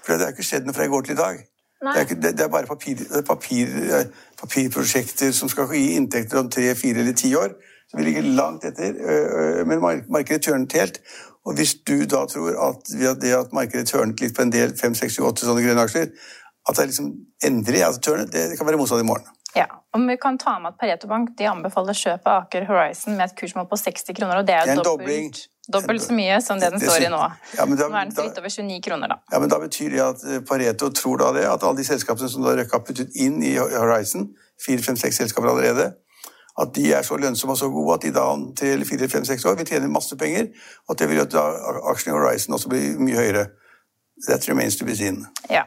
For 0.05 0.15
det 0.15 0.29
har 0.29 0.35
ikke 0.37 0.47
skjedd 0.47 0.69
noe 0.69 0.77
fra 0.77 0.87
i 0.87 0.93
går 0.93 1.09
til 1.09 1.17
i 1.17 1.19
dag. 1.19 1.43
Det 1.83 1.93
er, 1.93 2.07
ikke, 2.07 2.19
det, 2.23 2.33
det 2.39 2.45
er 2.47 2.53
bare 2.55 2.71
papir, 2.71 3.03
det 3.03 3.25
papir, 3.27 3.75
eh, 3.99 4.07
papirprosjekter 4.41 5.35
som 5.35 5.51
skal 5.51 5.69
gi 5.75 5.97
inntekter 5.99 6.39
om 6.41 6.51
tre, 6.51 6.71
fire 6.79 7.03
eller 7.03 7.19
ti 7.19 7.35
år. 7.37 7.59
Så 7.91 7.99
vi 7.99 8.07
ligger 8.07 8.31
langt 8.39 8.65
etter, 8.67 8.97
men 9.65 9.79
mark- 9.83 10.09
markedet 10.11 10.43
tørnet 10.43 10.73
helt. 10.75 11.03
Og 11.47 11.55
hvis 11.55 11.75
du 11.87 12.01
da 12.11 12.25
tror 12.27 12.57
at 12.69 12.89
det 13.23 13.35
at 13.35 13.53
markedet 13.55 13.87
tørnet 13.87 14.21
litt 14.21 14.35
på 14.35 14.43
en 14.43 14.51
del 14.51 14.75
5, 14.79 14.95
6, 14.95 15.19
7, 15.21 15.23
8 15.29 15.47
sånne 15.47 15.63
grønne 15.63 15.85
aksjer, 15.87 16.09
at 16.69 16.79
er 16.79 16.87
liksom 16.91 17.11
endelig 17.45 17.83
altså 17.87 18.01
turnet, 18.01 18.33
det, 18.33 18.59
kan 18.59 18.67
være 18.67 18.79
motsatt 18.81 19.01
i 19.03 19.07
morgen. 19.07 19.27
Ja, 19.57 19.67
og 19.95 20.03
vi 20.09 20.17
kan 20.21 20.37
ta 20.39 20.59
med 20.61 20.75
at 20.75 20.79
Pareto 20.81 21.09
Bank 21.09 21.31
de 21.39 21.47
anbefaler 21.49 21.97
kjøp 21.97 22.27
av 22.29 22.43
Aker 22.45 22.67
Horizon 22.69 23.17
med 23.17 23.31
et 23.31 23.37
kursmål 23.39 23.69
på 23.71 23.79
60 23.81 24.17
kroner, 24.19 24.41
og 24.43 24.47
det 24.49 24.55
er 24.55 24.67
Det 24.67 24.75
er 24.75 24.79
en 24.79 24.85
dobling. 24.85 25.31
dobbelt, 25.73 26.03
så 26.03 26.13
mye 26.13 26.41
som 26.45 26.61
det 26.61 26.71
den 26.75 26.81
står 26.81 27.07
i 27.07 27.11
nå. 27.11 27.21
Ja, 27.57 27.65
men 27.65 27.79
da- 27.79 27.89
Nå 27.89 27.97
er 27.97 28.05
den 28.05 28.15
så 28.15 28.23
vidt 28.27 28.39
over 28.39 28.49
29 28.51 28.83
kroner, 28.83 29.09
da. 29.09 29.17
Ja, 29.33 29.39
men 29.39 29.49
Da 29.49 29.59
betyr 29.59 29.91
det 29.91 30.01
at 30.01 30.25
eh, 30.25 30.41
Pareto 30.41 30.91
tror 30.91 31.17
da 31.19 31.33
det, 31.33 31.45
at 31.45 31.63
alle 31.63 31.77
de 31.77 31.85
selskapene 31.85 32.29
som 32.29 32.43
da 32.43 32.51
Røkke 32.57 32.73
har 32.73 32.85
puttet 32.85 33.15
inn 33.17 33.43
i 33.43 33.57
Horizon, 33.57 34.29
fire, 34.67 34.83
fem, 34.83 34.97
seks 34.97 35.17
selskaper 35.17 35.49
allerede, 35.49 35.95
at 36.61 36.75
de 36.75 36.93
er 36.93 37.03
så 37.03 37.17
lønnsomme 37.17 37.53
og 37.53 37.59
så 37.59 37.69
gode 37.73 37.95
at 37.95 38.03
de 38.03 38.13
da 38.13 38.21
om 38.33 38.55
tre, 38.57 38.73
eller 38.73 38.85
fire, 38.85 39.09
fem, 39.09 39.25
seks 39.25 39.45
år 39.45 39.57
vil 39.57 39.67
tjene 39.67 39.89
masse 39.93 40.17
penger, 40.17 40.49
og 40.89 40.95
at 40.95 40.99
det 40.99 41.09
vil 41.09 41.19
gjøre 41.19 41.45
at 41.45 41.81
aksjene 41.93 42.15
i 42.15 42.19
Horizon 42.19 42.55
også 42.55 42.69
blir 42.69 42.99
mye 42.99 43.17
høyere. 43.17 43.47
That 44.29 44.49
remains 44.49 44.77
to 44.77 44.85
be 44.85 44.95
seen. 44.97 45.27
Ja. 45.51 45.65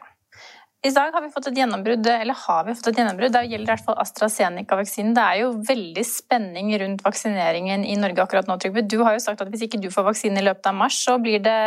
I 0.79 0.91
dag 0.95 1.11
har 1.11 1.21
vi 1.25 1.29
fått 1.33 1.49
et 1.49 1.57
gjennombrudd, 1.59 2.07
eller 2.07 2.37
har 2.39 2.63
vi 2.63 2.73
fått 2.77 2.93
et 2.93 2.99
gjennombrudd? 3.01 3.33
Det 3.35 3.41
gjelder 3.51 3.67
i 3.67 3.71
hvert 3.73 3.83
fall 3.83 3.97
AstraZeneca-vaksinen. 3.99 5.11
Det 5.17 5.25
er 5.25 5.39
jo 5.41 5.49
veldig 5.67 6.05
spenning 6.07 6.69
rundt 6.79 7.03
vaksineringen 7.03 7.83
i 7.83 7.97
Norge 7.99 8.23
akkurat 8.23 8.47
nå, 8.47 8.55
Trygve. 8.63 8.85
Du 8.87 9.01
har 9.03 9.17
jo 9.17 9.23
sagt 9.23 9.43
at 9.43 9.51
hvis 9.51 9.65
ikke 9.67 9.81
du 9.83 9.89
får 9.91 10.07
vaksine 10.07 10.39
i 10.39 10.45
løpet 10.45 10.69
av 10.71 10.77
mars, 10.79 11.01
så 11.03 11.17
blir 11.19 11.43
det 11.43 11.57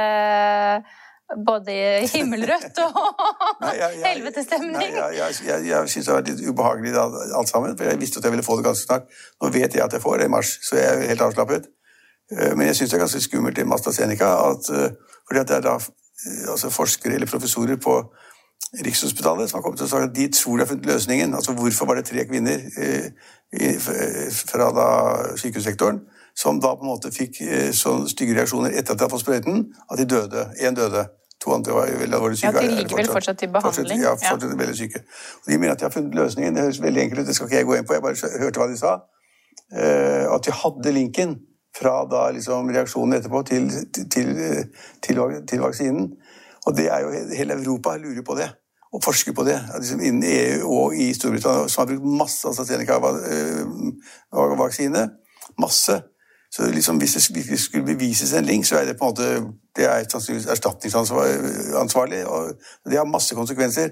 både 1.45 1.75
himmelrødt 2.15 2.81
og 2.87 2.97
helvetestemning. 4.09 4.97
Jeg, 4.97 5.13
jeg, 5.19 5.37
jeg, 5.45 5.69
jeg 5.69 5.93
syns 5.93 6.09
det 6.09 6.17
vært 6.17 6.33
litt 6.33 6.43
ubehagelig 6.49 6.97
da, 6.97 7.07
alt 7.37 7.53
sammen, 7.53 7.77
for 7.77 7.93
jeg 7.93 8.01
visste 8.01 8.21
at 8.21 8.31
jeg 8.31 8.37
ville 8.39 8.49
få 8.49 8.59
det 8.63 8.67
ganske 8.71 8.89
snart. 8.89 9.13
Nå 9.45 9.53
vet 9.53 9.77
jeg 9.77 9.85
at 9.85 9.93
jeg 9.93 10.05
får 10.05 10.23
det 10.23 10.33
i 10.33 10.35
mars, 10.39 10.57
så 10.65 10.81
jeg 10.81 10.89
er 10.89 11.09
helt 11.13 11.29
avslappet. 11.29 11.69
Eh, 12.33 12.57
Men 12.57 12.71
jeg 12.71 12.81
syns 12.81 12.97
det 12.97 13.01
er 13.03 13.05
ganske 13.05 13.25
skummelt 13.29 13.61
det 13.61 13.69
med 13.69 13.77
AstraZeneca, 13.77 14.35
at, 14.51 14.73
eh, 14.73 15.17
fordi 15.29 15.45
at 15.45 15.53
det 15.53 15.61
er 15.61 15.69
da 15.69 15.77
eh, 15.77 16.45
altså 16.49 16.73
forskere 16.73 17.21
eller 17.21 17.29
professorer 17.29 17.77
på 17.77 18.01
Rikshospitalet 18.85 19.51
som 19.51 19.59
har 19.59 19.63
kommet 19.63 19.83
til 19.83 19.87
å 19.87 19.91
snakke 19.91 20.09
at 20.09 20.17
de 20.17 20.29
tror 20.33 20.57
de 20.57 20.65
har 20.65 20.71
funnet 20.71 20.87
løsningen. 20.89 21.35
Altså 21.37 21.53
hvorfor 21.53 21.87
var 21.91 21.99
det 21.99 22.07
tre 22.09 22.25
kvinner 22.25 22.63
eh, 22.81 23.09
fra 24.49 24.71
da 24.73 24.89
sykehussektoren 25.37 26.01
som 26.35 26.61
da 26.61 26.71
på 26.77 26.87
en 26.87 26.93
måte 26.95 27.13
fikk 27.13 27.43
eh, 27.45 27.71
så 27.77 27.99
stygge 28.09 28.37
reaksjoner 28.39 28.73
etter 28.73 28.95
at 28.95 28.99
de 29.01 29.05
hadde 29.05 29.13
fått 29.13 29.25
sprøyten, 29.27 29.67
at 29.91 30.01
de 30.01 30.09
døde. 30.09 30.47
Én 30.65 30.79
døde. 30.79 31.05
To 31.43 31.53
andre 31.53 31.75
var 31.75 31.91
veldig 32.01 32.17
alvorlig 32.17 32.39
syke. 32.39 32.53
Ja, 32.55 32.61
de 32.63 32.71
er 32.71 32.77
ligger 32.79 32.97
vel 32.97 33.09
fortsatt 33.11 33.39
til 33.43 33.51
behandling. 33.53 33.89
Fortsatt, 33.89 33.99
ja, 33.99 34.11
Ja. 34.15 34.31
fortsatt 34.31 34.59
veldig 34.59 34.77
syke. 34.79 35.03
Og 35.43 35.53
de 35.53 35.59
mener 35.59 35.73
at 35.73 35.81
de 35.81 35.85
har 35.85 35.91
funnet 35.91 36.15
løsningen. 36.15 36.55
Det 36.55 36.63
høres 36.63 36.83
veldig 36.83 37.03
enkelt 37.03 37.21
ut, 37.21 37.27
det 37.27 37.35
skal 37.35 37.49
ikke 37.49 37.57
jeg 37.57 37.67
gå 37.67 37.75
inn 37.77 37.89
på. 37.89 37.97
Jeg 37.99 38.03
bare 38.03 38.31
hørte 38.45 38.61
hva 38.63 38.69
de 38.71 38.79
sa. 38.79 38.93
Eh, 39.73 40.35
at 40.35 40.45
de 40.47 40.53
hadde 40.63 40.93
linken 40.93 41.41
fra 41.77 42.05
da 42.05 42.31
liksom 42.31 42.71
reaksjonen 42.71 43.19
etterpå 43.19 43.43
til, 43.49 43.69
til, 43.93 44.07
til, 44.09 44.33
til, 45.03 45.21
til 45.51 45.61
vaksinen. 45.61 46.13
Og 46.67 46.77
det 46.77 46.87
er 46.93 47.01
jo 47.03 47.09
hele 47.37 47.53
Europa 47.59 47.97
lurer 47.97 48.23
på 48.27 48.35
det. 48.39 48.51
Og 48.93 49.05
forsker 49.05 49.33
på 49.33 49.45
det. 49.45 49.69
Liksom 49.79 50.01
innen 50.01 50.25
EU 50.29 50.69
og 50.69 50.97
i 50.97 51.15
Storbritannia, 51.15 51.69
som 51.69 51.81
har 51.81 51.87
brukt 51.95 52.19
masse 52.19 52.49
AstraZeneca-vaksine. 52.49 55.09
Masse. 55.61 56.03
Så 56.53 56.71
liksom 56.71 56.97
hvis 57.01 57.13
det 57.13 57.23
skulle 57.61 57.87
bevises 57.87 58.33
en 58.33 58.45
link, 58.45 58.67
så 58.67 58.77
er 58.77 58.85
det 58.85 58.99
på 58.99 59.05
en 59.05 59.11
måte 59.11 59.43
det 59.77 59.85
er 59.89 60.05
sannsynligvis 60.11 60.51
erstatningsansvarlig. 60.53 62.27
og 62.27 62.53
Det 62.85 62.99
har 62.99 63.05
masse 63.05 63.35
konsekvenser. 63.35 63.89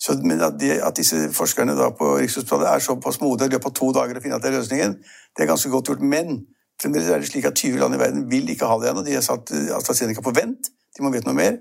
Så, 0.00 0.20
men 0.24 0.40
at, 0.40 0.54
de, 0.60 0.82
at 0.82 0.96
disse 0.96 1.32
forskerne 1.32 1.76
da 1.76 1.90
på 1.92 2.18
Rikshospitalet 2.18 2.68
er 2.68 2.78
såpass 2.78 3.20
modige 3.20 3.50
i 3.50 3.52
løpet 3.52 3.68
av 3.68 3.74
to 3.76 3.92
dager 3.92 4.16
å 4.16 4.22
finne 4.24 4.38
at 4.38 4.42
det 4.42 4.48
er 4.48 4.56
løsningen, 4.56 4.94
det 5.36 5.44
er 5.44 5.50
ganske 5.50 5.70
godt 5.70 5.92
gjort. 5.92 6.00
Men 6.00 6.46
fremdeles 6.80 7.10
er 7.12 7.20
det 7.20 7.28
slik 7.28 7.44
at 7.50 7.60
20 7.60 7.76
land 7.82 7.98
i 7.98 8.00
verden 8.00 8.24
vil 8.30 8.48
ikke 8.48 8.70
ha 8.70 8.78
det 8.80 8.88
ennå. 8.90 9.04
De 9.04 9.18
har 9.18 9.26
satt 9.26 9.52
eh, 9.52 9.68
AstraZeneca 9.76 10.24
på 10.24 10.32
vent. 10.32 10.72
De 10.96 11.04
må 11.04 11.12
vite 11.12 11.28
noe 11.28 11.36
mer. 11.36 11.60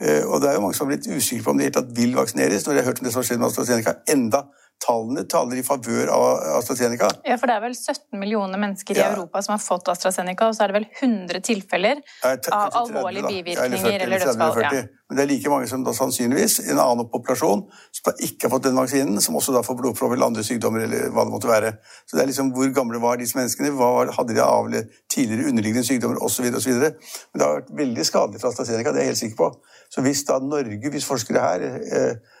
Eh, 0.00 0.22
Og 0.26 0.40
det 0.40 0.50
er 0.50 0.54
jo 0.54 0.60
mange 0.60 0.74
som 0.74 0.86
har 0.86 0.96
blitt 0.96 1.10
usikre 1.10 1.44
på 1.44 1.50
om 1.50 1.58
de 1.58 1.66
helt 1.66 1.74
tatt 1.74 1.96
vil 1.96 2.14
vaksineres, 2.14 2.66
når 2.66 2.74
de 2.74 2.80
har 2.80 2.88
hørt 2.90 3.00
om 3.00 3.04
det 3.04 3.12
som 3.12 3.22
har 3.22 3.28
skjedd 3.28 3.40
med 3.42 3.48
AstraZeneca. 3.50 3.94
Enda 4.08 4.42
tallene 4.82 5.24
taler 5.28 5.58
i 5.60 5.64
favør 5.66 6.10
av 6.14 6.26
AstraZeneca. 6.58 7.08
Ja, 7.26 7.36
for 7.40 7.50
det 7.50 7.56
er 7.58 7.64
vel 7.64 7.74
17 7.74 8.18
millioner 8.20 8.60
mennesker 8.62 8.96
i 8.96 9.02
Ja. 9.02 9.12
Europa 9.12 9.42
som 9.42 9.56
har 9.56 9.62
fått 9.62 9.88
AstraZeneca, 9.88 10.48
og 10.48 10.54
så 10.54 10.64
er 10.64 10.72
det 10.72 10.78
vel 10.78 10.86
100 11.00 11.40
tilfeller 11.40 12.02
Er 12.24 12.38
av 12.52 12.70
alvorlige 12.82 13.26
bivirkninger 13.26 13.78
40, 13.78 14.02
eller 14.06 14.18
dødsfall. 14.18 14.62
Ja. 14.62 14.84
Men 15.08 15.16
det 15.16 15.22
er 15.22 15.30
like 15.30 15.50
mange 15.50 15.66
som 15.70 15.84
da 15.84 15.92
sannsynligvis, 15.96 16.58
en 16.68 16.78
annen 16.78 17.08
populasjon, 17.08 17.64
som 17.96 18.12
ikke 18.20 18.44
har 18.44 18.50
fått 18.52 18.66
den 18.68 18.76
vaksinen, 18.76 19.20
som 19.24 19.38
også 19.40 19.54
da 19.56 19.62
får 19.64 19.78
blodpropp 19.80 20.12
eller 20.12 20.26
andre 20.26 20.44
sykdommer, 20.44 20.84
eller 20.84 21.08
hva 21.08 21.24
det 21.24 21.32
måtte 21.32 21.48
være. 21.48 21.72
Så 22.04 22.16
det 22.16 22.22
er 22.22 22.28
liksom 22.28 22.52
hvor 22.52 22.68
gamle 22.76 23.00
var 23.00 23.16
disse 23.16 23.38
menneskene, 23.38 23.72
hva 23.72 24.12
hadde 24.12 24.36
de 24.36 24.44
av 24.44 24.68
tidligere 25.08 25.48
underliggende 25.48 25.86
sykdommer, 25.88 26.20
osv., 26.22 26.50
osv. 26.54 26.74
Men 26.76 27.40
det 27.40 27.46
har 27.46 27.60
vært 27.62 27.72
veldig 27.80 28.04
skadelig 28.04 28.42
for 28.42 28.52
AstraZeneca, 28.52 28.92
det 28.92 29.00
er 29.00 29.08
jeg 29.08 29.14
helt 29.14 29.22
sikker 29.24 29.40
på. 29.40 29.50
Så 29.88 30.04
hvis 30.04 30.24
da 30.28 30.38
Norge, 30.44 30.92
hvis 30.92 31.08
forskere 31.08 31.40
her 31.40 31.64
eh, 31.64 32.36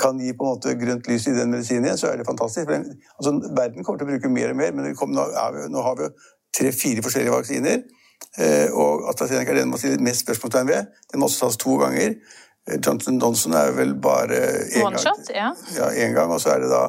kan 0.00 0.18
gi 0.18 0.32
på 0.34 0.44
en 0.44 0.50
måte 0.56 0.74
grønt 0.74 1.06
lys 1.06 1.28
i 1.30 1.36
den 1.36 1.52
medisinen 1.54 1.86
igjen, 1.86 1.98
så 2.00 2.08
er 2.10 2.18
det 2.18 2.26
fantastisk. 2.26 2.66
For 2.66 2.74
den, 2.74 2.98
altså, 3.20 3.32
verden 3.54 3.86
kommer 3.86 4.00
til 4.00 4.08
å 4.08 4.10
bruke 4.10 4.32
mer 4.34 4.50
og 4.50 4.58
mer, 4.58 4.74
men 4.74 4.96
kommer, 4.98 5.20
nå, 5.20 5.26
er 5.30 5.54
vi, 5.54 5.66
nå 5.70 5.84
har 5.86 5.98
vi 5.98 6.08
jo 6.08 6.10
tre-fire 6.58 7.04
forskjellige 7.06 7.36
vaksiner. 7.36 7.82
Eh, 8.38 8.68
og 8.76 9.08
AstraZeneca 9.10 9.54
er 9.54 9.62
den 9.62 9.72
man 9.72 9.80
stiller 9.80 10.02
mest 10.04 10.26
spørsmålstegn 10.26 10.70
ved. 10.70 10.90
Den 11.12 11.22
må 11.22 11.30
også 11.30 11.46
tas 11.46 11.58
to 11.60 11.76
ganger. 11.80 12.14
Eh, 12.68 12.78
Johnson 12.86 13.18
Johnson 13.22 13.56
er 13.58 13.72
vel 13.78 13.94
bare 14.02 14.40
én 14.68 14.84
gang. 14.84 14.98
shot, 14.98 15.32
ja. 15.34 15.50
Ja, 15.76 15.90
én 15.90 16.14
gang. 16.14 16.30
Og 16.30 16.40
så 16.42 16.54
er 16.54 16.64
det 16.64 16.70
da 16.70 16.84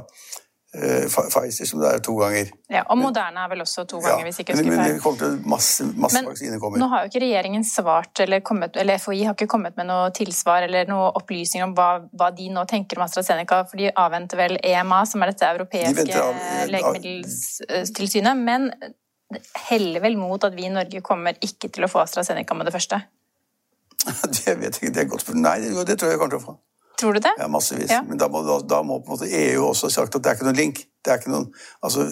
Pfizer, 0.71 1.67
som 1.67 1.81
det 1.81 1.89
er 1.91 1.97
to 1.99 2.13
ganger. 2.15 2.47
Ja, 2.71 2.85
Og 2.87 2.95
Moderna 2.95 3.43
er 3.43 3.49
vel 3.51 3.59
også 3.65 3.83
to 3.83 3.97
ganger, 3.99 4.21
ja, 4.21 4.27
hvis 4.29 4.39
ikke 4.39 4.53
husker 4.55 4.69
feil. 4.71 4.93
Men 5.03 5.17
til 5.19 5.33
masse, 5.51 5.87
masse 5.99 6.15
men, 6.15 6.29
vaksiner 6.29 6.61
kommer. 6.63 6.79
Nå 6.79 6.87
har 6.93 7.03
jo 7.03 7.11
ikke 7.11 7.21
regjeringen 7.25 7.65
svart, 7.67 8.21
eller, 8.23 8.39
kommet, 8.39 8.79
eller, 8.79 9.01
FHI 9.03 9.25
har 9.27 9.35
ikke 9.35 9.49
kommet 9.51 9.75
med 9.75 9.89
noe 9.89 10.13
tilsvar 10.15 10.63
eller 10.69 10.87
noe 10.87 11.09
opplysninger 11.19 11.67
om 11.67 11.75
hva, 11.75 11.89
hva, 12.15 12.31
de 12.37 12.47
nå 12.55 12.63
tenker 12.71 13.01
om 13.01 13.03
AstraZeneca, 13.03 13.65
for 13.67 13.83
de 13.83 13.91
avventer 13.91 14.39
vel 14.39 14.55
EMA, 14.63 15.03
som 15.11 15.25
er 15.25 15.33
dette 15.33 15.51
europeiske 15.57 16.07
de 16.07 16.17
av, 16.23 16.41
legemiddeltilsynet. 16.71 18.47
Men 18.47 18.71
heller 19.67 20.07
vel 20.07 20.15
mot 20.23 20.47
at 20.47 20.55
vi 20.55 20.69
i 20.69 20.73
Norge 20.73 21.03
kommer 21.03 21.35
ikke 21.43 21.67
til 21.67 21.83
å 21.83 21.91
få 21.91 22.05
AstraZeneca 22.05 22.55
med 22.55 22.71
det 22.71 22.77
første? 22.79 23.03
Det 24.39 24.55
vet 24.55 24.79
jeg 24.79 24.87
ikke. 24.87 24.95
Det 24.95 25.03
er 25.03 25.09
godt 25.11 25.33
Nei, 25.35 25.57
det 25.59 25.99
tror 25.99 26.09
jeg 26.09 26.15
jeg 26.15 26.23
kommer 26.23 26.37
til 26.37 26.41
å 26.45 26.45
få. 26.47 26.61
Tror 26.99 27.13
du 27.13 27.19
det? 27.23 27.31
Ja, 27.39 27.47
massevis. 27.47 27.89
Ja. 27.91 28.01
Men 28.07 28.19
da 28.21 28.27
må, 28.29 28.43
da, 28.45 28.59
da 28.75 28.81
må, 28.85 28.99
på 29.01 29.11
en 29.11 29.15
måte 29.15 29.29
EU 29.29 29.63
også 29.65 29.87
ha 29.89 29.93
sagt 29.95 30.15
at 30.15 30.23
det 30.23 30.31
er 30.31 30.37
ikke 30.37 30.47
noen 30.49 30.59
link. 30.59 30.83
Det 31.01 31.13
er 31.13 31.21
ikke 31.21 31.31
noen, 31.33 31.47
altså, 31.81 32.05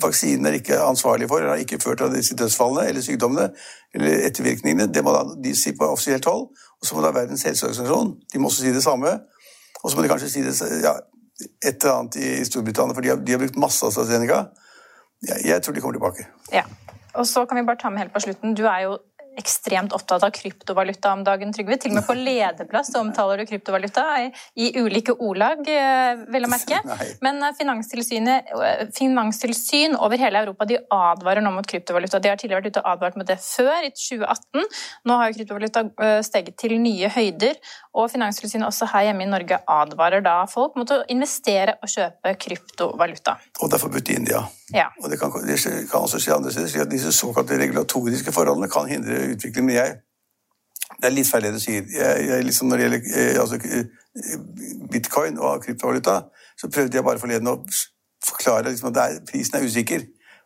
Vaksinen 0.00 0.48
er 0.48 0.56
ikke 0.56 0.78
ansvarlig 0.80 1.28
for, 1.28 1.42
eller 1.42 1.52
har 1.52 1.64
ikke 1.64 1.80
ført 1.82 2.00
til 2.00 2.14
disse 2.14 2.36
dødsfallene 2.38 2.86
eller 2.88 3.04
sykdommene 3.04 3.50
eller 3.94 4.24
ettervirkningene. 4.30 4.88
Det 4.94 5.04
må 5.04 5.12
da 5.16 5.26
de 5.44 5.52
si 5.58 5.74
på 5.76 5.88
offisielt 5.90 6.28
hold. 6.30 6.48
Og 6.80 6.88
så 6.88 6.96
må 6.96 7.04
da 7.04 7.12
Verdens 7.12 7.44
helseorganisasjon 7.44 8.14
de 8.32 8.40
må 8.40 8.48
også 8.48 8.64
si 8.64 8.72
det 8.72 8.84
samme. 8.86 9.18
Og 9.82 9.90
så 9.90 9.96
må 9.96 10.04
de 10.04 10.12
kanskje 10.12 10.32
si 10.32 10.44
det 10.44 10.56
ja, 10.84 10.94
et 11.64 11.76
eller 11.76 11.98
annet 11.98 12.16
i 12.20 12.32
Storbritannia, 12.48 12.96
for 12.96 13.04
de 13.04 13.12
har, 13.12 13.20
de 13.20 13.36
har 13.36 13.42
brukt 13.42 13.60
masse 13.60 13.84
AstraZeneca. 13.86 14.46
Ja, 15.28 15.36
jeg 15.44 15.62
tror 15.62 15.76
de 15.76 15.84
kommer 15.84 15.98
tilbake. 15.98 16.28
Ja. 16.52 16.64
Og 17.14 17.26
så 17.26 17.44
kan 17.44 17.58
vi 17.58 17.66
bare 17.66 17.80
ta 17.80 17.90
med 17.90 18.04
helt 18.04 18.12
på 18.14 18.22
slutten. 18.22 18.54
Du 18.54 18.64
er 18.64 18.84
jo 18.86 18.98
ekstremt 19.38 19.92
opptatt 19.92 20.24
av 20.26 20.30
kryptovaluta 20.34 21.12
om 21.12 21.22
dagen, 21.24 21.52
Trygve. 21.54 21.76
Til 21.80 21.92
og 21.92 22.00
med 22.00 22.06
på 22.06 22.16
lederplass 22.18 22.90
omtaler 22.98 23.40
du 23.40 23.46
kryptovaluta 23.48 24.04
i, 24.24 24.28
i 24.64 24.70
ulike 24.80 25.14
ordlag, 25.14 25.62
vil 25.64 26.26
vel 26.34 26.48
å 26.48 26.50
merke. 26.50 26.80
Men 27.24 27.42
eh, 27.46 27.54
eh, 27.60 28.84
finanstilsyn 28.96 29.96
over 29.96 30.20
hele 30.20 30.44
Europa 30.44 30.68
de 30.68 30.80
advarer 30.94 31.44
nå 31.44 31.54
mot 31.54 31.66
kryptovaluta. 31.66 32.20
De 32.20 32.32
har 32.32 32.40
tidligere 32.40 32.62
vært 32.62 32.74
ute 32.74 32.84
og 32.84 32.92
advart 32.94 33.18
mot 33.20 33.28
det 33.28 33.38
før, 33.44 33.86
i 33.86 33.92
2018. 33.94 34.68
Nå 35.08 35.18
har 35.20 35.30
jo 35.30 35.38
kryptovaluta 35.38 35.86
steget 36.26 36.58
til 36.60 36.76
nye 36.82 37.10
høyder, 37.12 37.58
og 37.96 38.10
Finanstilsynet 38.12 38.68
også 38.68 38.90
her 38.92 39.10
hjemme 39.10 39.26
i 39.26 39.30
Norge 39.30 39.60
advarer 39.70 40.24
da 40.24 40.40
folk 40.50 40.78
mot 40.78 40.90
å 40.94 41.02
investere 41.12 41.78
og 41.80 41.90
kjøpe 41.90 42.36
kryptovaluta. 42.46 43.38
Og 43.60 43.70
det 43.70 43.78
er 43.78 43.88
forbudt 43.88 44.10
i 44.10 44.18
India. 44.20 44.44
Ja. 44.74 44.86
Og 45.02 45.10
det 45.10 45.18
kan, 45.20 45.32
det 45.46 45.58
kan 45.90 46.00
også 46.00 46.20
skje 46.22 46.34
andre 46.34 46.52
steder, 46.52 46.84
at 46.84 46.90
disse 46.90 47.12
såkalte 47.12 47.58
regulatoriske 47.58 48.32
forholdene 48.32 48.68
kan 48.70 48.88
hindre 48.88 49.32
utvikling. 49.34 49.66
Men 49.66 49.74
jeg 49.74 49.98
Det 51.00 51.06
er 51.06 51.14
litt 51.14 51.28
feil 51.28 51.42
det 51.42 51.52
du 51.54 51.60
sier. 51.62 51.84
Jeg, 51.94 52.24
jeg, 52.28 52.44
liksom 52.44 52.68
når 52.68 52.76
det 52.76 52.84
gjelder 52.84 53.02
eh, 53.16 53.40
altså, 53.40 53.56
eh, 53.56 54.40
bitcoin 54.92 55.38
og 55.38 55.62
kryptovaluta, 55.64 56.16
så 56.60 56.68
prøvde 56.68 56.96
jeg 56.96 57.04
bare 57.04 57.18
forleden 57.18 57.48
å 57.48 57.54
forklare 58.26 58.68
liksom, 58.68 58.90
at 58.90 58.98
er, 59.04 59.20
prisen 59.30 59.56
er 59.56 59.64
usikker. 59.64 60.02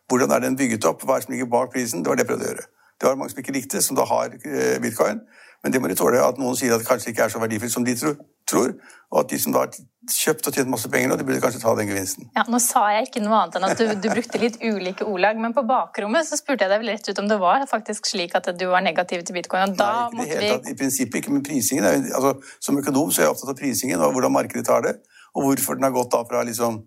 Hvordan 0.07 0.31
er 0.31 0.39
den 0.45 0.55
bygget 0.55 0.85
opp? 0.85 1.03
Hva 1.03 1.17
er 1.17 1.19
det 1.19 1.25
som 1.25 1.33
ligger 1.33 1.49
bak 1.51 1.73
prisen? 1.73 2.03
Det 2.03 2.09
var 2.09 2.15
det 2.15 2.23
jeg 2.23 2.29
prøvde 2.29 2.45
å 2.45 2.51
gjøre. 2.51 2.67
Det 3.01 3.09
var 3.09 3.17
mange 3.19 3.33
som 3.33 3.41
ikke 3.41 3.57
likte, 3.57 3.81
som 3.81 3.97
da 3.97 4.05
har 4.07 4.37
eh, 4.45 4.77
bitcoin. 4.81 5.19
Men 5.63 5.73
det 5.73 5.81
må 5.81 5.91
de 5.91 5.97
tåle 5.99 6.21
at 6.21 6.39
noen 6.39 6.55
sier 6.55 6.75
at 6.75 6.83
det 6.83 6.87
kanskje 6.87 7.11
ikke 7.11 7.25
er 7.25 7.33
så 7.33 7.41
verdifullt 7.41 7.73
som 7.73 7.85
de 7.85 7.97
tror, 7.99 8.15
og 8.53 9.21
at 9.21 9.29
de 9.31 9.39
som 9.39 9.53
da 9.55 9.63
har 9.63 9.75
kjøpt 10.11 10.49
og 10.49 10.53
tjent 10.53 10.69
masse 10.69 10.89
penger 10.91 11.09
nå, 11.09 11.17
de 11.17 11.25
burde 11.25 11.41
kanskje 11.41 11.61
ta 11.63 11.71
den 11.77 11.89
gevinsten. 11.89 12.27
Ja, 12.35 12.43
Nå 12.51 12.59
sa 12.61 12.83
jeg 12.93 13.07
ikke 13.07 13.23
noe 13.23 13.39
annet 13.39 13.57
enn 13.57 13.65
at 13.67 13.79
du, 13.79 13.85
du 14.03 14.07
brukte 14.11 14.41
litt 14.41 14.59
ulike 14.61 15.07
ordlag, 15.07 15.39
men 15.41 15.55
på 15.55 15.63
bakrommet 15.65 16.27
så 16.27 16.37
spurte 16.37 16.65
jeg 16.65 16.73
deg 16.73 16.83
vel 16.83 16.91
rett 16.93 17.09
ut 17.09 17.21
om 17.23 17.29
det 17.31 17.39
var 17.41 17.65
faktisk 17.69 18.09
slik 18.11 18.35
at 18.37 18.51
du 18.59 18.67
var 18.69 18.85
negativ 18.85 19.23
til 19.25 19.37
bitcoin. 19.37 19.73
og 19.73 19.79
da 19.79 19.89
Nei, 19.89 20.05
ikke 20.05 20.19
måtte 20.19 20.37
vi... 20.43 20.51
Tatt, 20.53 20.69
I 20.69 20.77
prinsippet 20.81 21.21
ikke, 21.21 21.33
men 21.33 21.45
prisingen 21.47 21.89
er, 21.89 21.97
altså, 22.19 22.35
Som 22.61 22.77
økonom 22.81 23.09
så 23.09 23.23
er 23.23 23.29
jeg 23.29 23.35
opptatt 23.35 23.53
av 23.55 23.59
prisingen 23.59 24.05
og 24.05 24.13
hvordan 24.13 24.35
markedet 24.35 24.65
tar 24.69 24.85
det, 24.85 24.95
og 25.33 25.49
hvorfor 25.49 25.79
den 25.79 25.87
har 25.87 25.95
gått 25.95 26.13
da 26.13 26.21
fra 26.29 26.45
liksom 26.45 26.83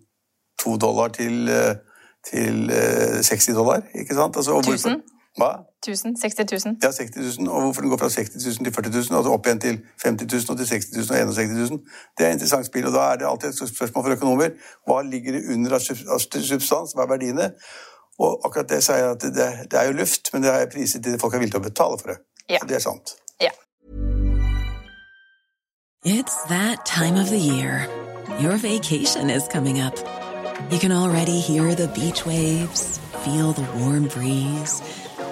to 0.59 0.75
dollar 0.79 1.11
til, 1.15 1.49
eh, 1.51 1.75
til 2.29 2.67
60 2.71 3.33
eh, 3.33 3.55
dollar. 3.55 3.83
ikke 3.95 4.15
sant? 4.15 4.39
Altså, 4.39 4.55
og? 4.55 4.67
Hvorfor, 4.67 4.99
hva? 5.39 5.51
1000? 5.87 6.17
60 6.21 6.65
000? 6.65 6.75
Ja, 6.83 6.91
60 6.91 7.37
000. 7.39 7.55
Og 7.55 7.61
hvorfor 7.61 7.81
den 7.81 7.89
går 7.89 7.97
fra 7.97 8.09
60 8.09 8.45
000 8.45 8.65
til 8.65 8.73
40 8.73 8.91
000, 8.91 9.17
og 9.17 9.23
så 9.23 9.29
opp 9.31 9.45
igjen 9.47 9.59
til 9.59 9.75
50 10.03 10.33
000 10.33 10.53
og 10.53 10.57
til 10.57 10.67
60 10.67 10.85
000 11.09 11.19
og 11.19 11.33
61 11.33 11.69
000. 11.69 11.79
Det 12.17 12.25
er 12.25 12.29
et 12.29 12.33
interessant 12.33 12.65
spill. 12.65 12.87
Og 12.87 12.93
da 12.93 12.99
er 13.11 13.15
det 13.15 13.27
alltid 13.31 13.49
et 13.49 13.69
spørsmål 13.75 14.03
for 14.05 14.11
økonomer. 14.17 14.49
Hva 14.87 15.01
ligger 15.13 15.31
det 15.37 15.41
under 15.53 15.77
av 15.77 15.79
substans? 16.49 16.93
Hva 16.95 17.05
er 17.05 17.13
verdiene? 17.15 17.47
Og 18.19 18.41
akkurat 18.45 18.69
det 18.69 18.83
sier 18.83 18.99
jeg 18.99 19.15
at 19.15 19.21
det, 19.21 19.47
det, 19.71 19.79
er 19.79 19.85
jo 19.87 19.95
luft, 20.01 20.33
men 20.33 20.43
det 20.43 20.51
er 20.51 20.67
priser 20.73 21.01
til 21.01 21.19
folk 21.19 21.33
er 21.33 21.39
villige 21.39 21.55
til 21.55 21.63
å 21.63 21.67
betale 21.69 21.99
for 22.01 22.11
det. 22.11 22.19
Ja. 22.49 22.59
Og 22.61 22.69
det 22.69 22.75
er 22.75 22.83
sant. 22.83 23.15
Ja. 23.39 23.53
It's 26.03 26.37
that 26.49 26.85
time 26.85 27.15
of 27.23 27.27
the 27.29 27.39
year. 27.39 27.87
Your 28.43 28.57
vacation 28.57 29.29
is 29.29 29.43
coming 29.47 29.79
up. 29.79 29.95
You 30.71 30.79
can 30.79 30.91
already 30.91 31.39
hear 31.39 31.75
the 31.75 31.87
beach 31.87 32.25
waves, 32.25 32.99
feel 33.23 33.53
the 33.53 33.67
warm 33.79 34.07
breeze 34.07 34.83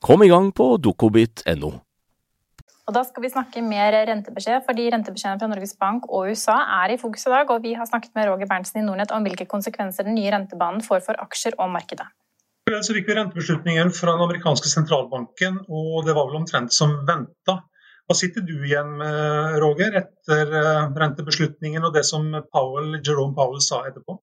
Kom 0.00 0.22
i 0.24 0.30
gang 0.30 0.48
på 0.56 0.64
dokobit.no. 0.80 1.70
Og 2.88 2.94
Da 2.96 3.02
skal 3.06 3.22
vi 3.22 3.30
snakke 3.30 3.60
mer 3.62 3.94
rentebeskjed, 4.08 4.64
fordi 4.66 4.88
rentebeskjedene 4.90 5.38
fra 5.38 5.48
Norges 5.52 5.76
Bank 5.78 6.08
og 6.08 6.32
USA 6.32 6.56
er 6.80 6.94
i 6.94 6.98
fokus 6.98 7.26
i 7.28 7.32
dag. 7.34 7.52
Og 7.52 7.60
vi 7.62 7.76
har 7.78 7.86
snakket 7.86 8.16
med 8.16 8.26
Roger 8.26 8.48
Berntsen 8.50 8.80
i 8.80 8.86
Nordnett 8.86 9.12
om 9.14 9.26
hvilke 9.26 9.46
konsekvenser 9.50 10.08
den 10.08 10.16
nye 10.16 10.32
rentebanen 10.32 10.80
får 10.82 11.04
for 11.04 11.20
aksjer 11.22 11.58
og 11.60 11.70
markedet. 11.76 12.08
Så 12.70 12.94
fikk 12.96 13.10
vi 13.10 13.18
rentebeslutningen 13.18 13.92
fra 13.94 14.14
den 14.14 14.24
amerikanske 14.24 14.70
sentralbanken, 14.72 15.60
og 15.68 16.06
det 16.06 16.16
var 16.16 16.30
vel 16.30 16.40
omtrent 16.40 16.74
som 16.74 16.96
venta. 17.06 17.60
Hva 18.08 18.16
sitter 18.18 18.42
du 18.46 18.56
igjen 18.56 18.96
med, 18.98 19.60
Roger, 19.62 20.00
etter 20.00 20.50
eh, 20.58 20.90
rentebeslutningen 21.02 21.84
og 21.86 21.94
det 21.94 22.06
som 22.08 22.26
Powell, 22.50 22.96
Jerome 22.98 23.36
Powell 23.36 23.62
sa 23.62 23.84
etterpå? 23.86 24.16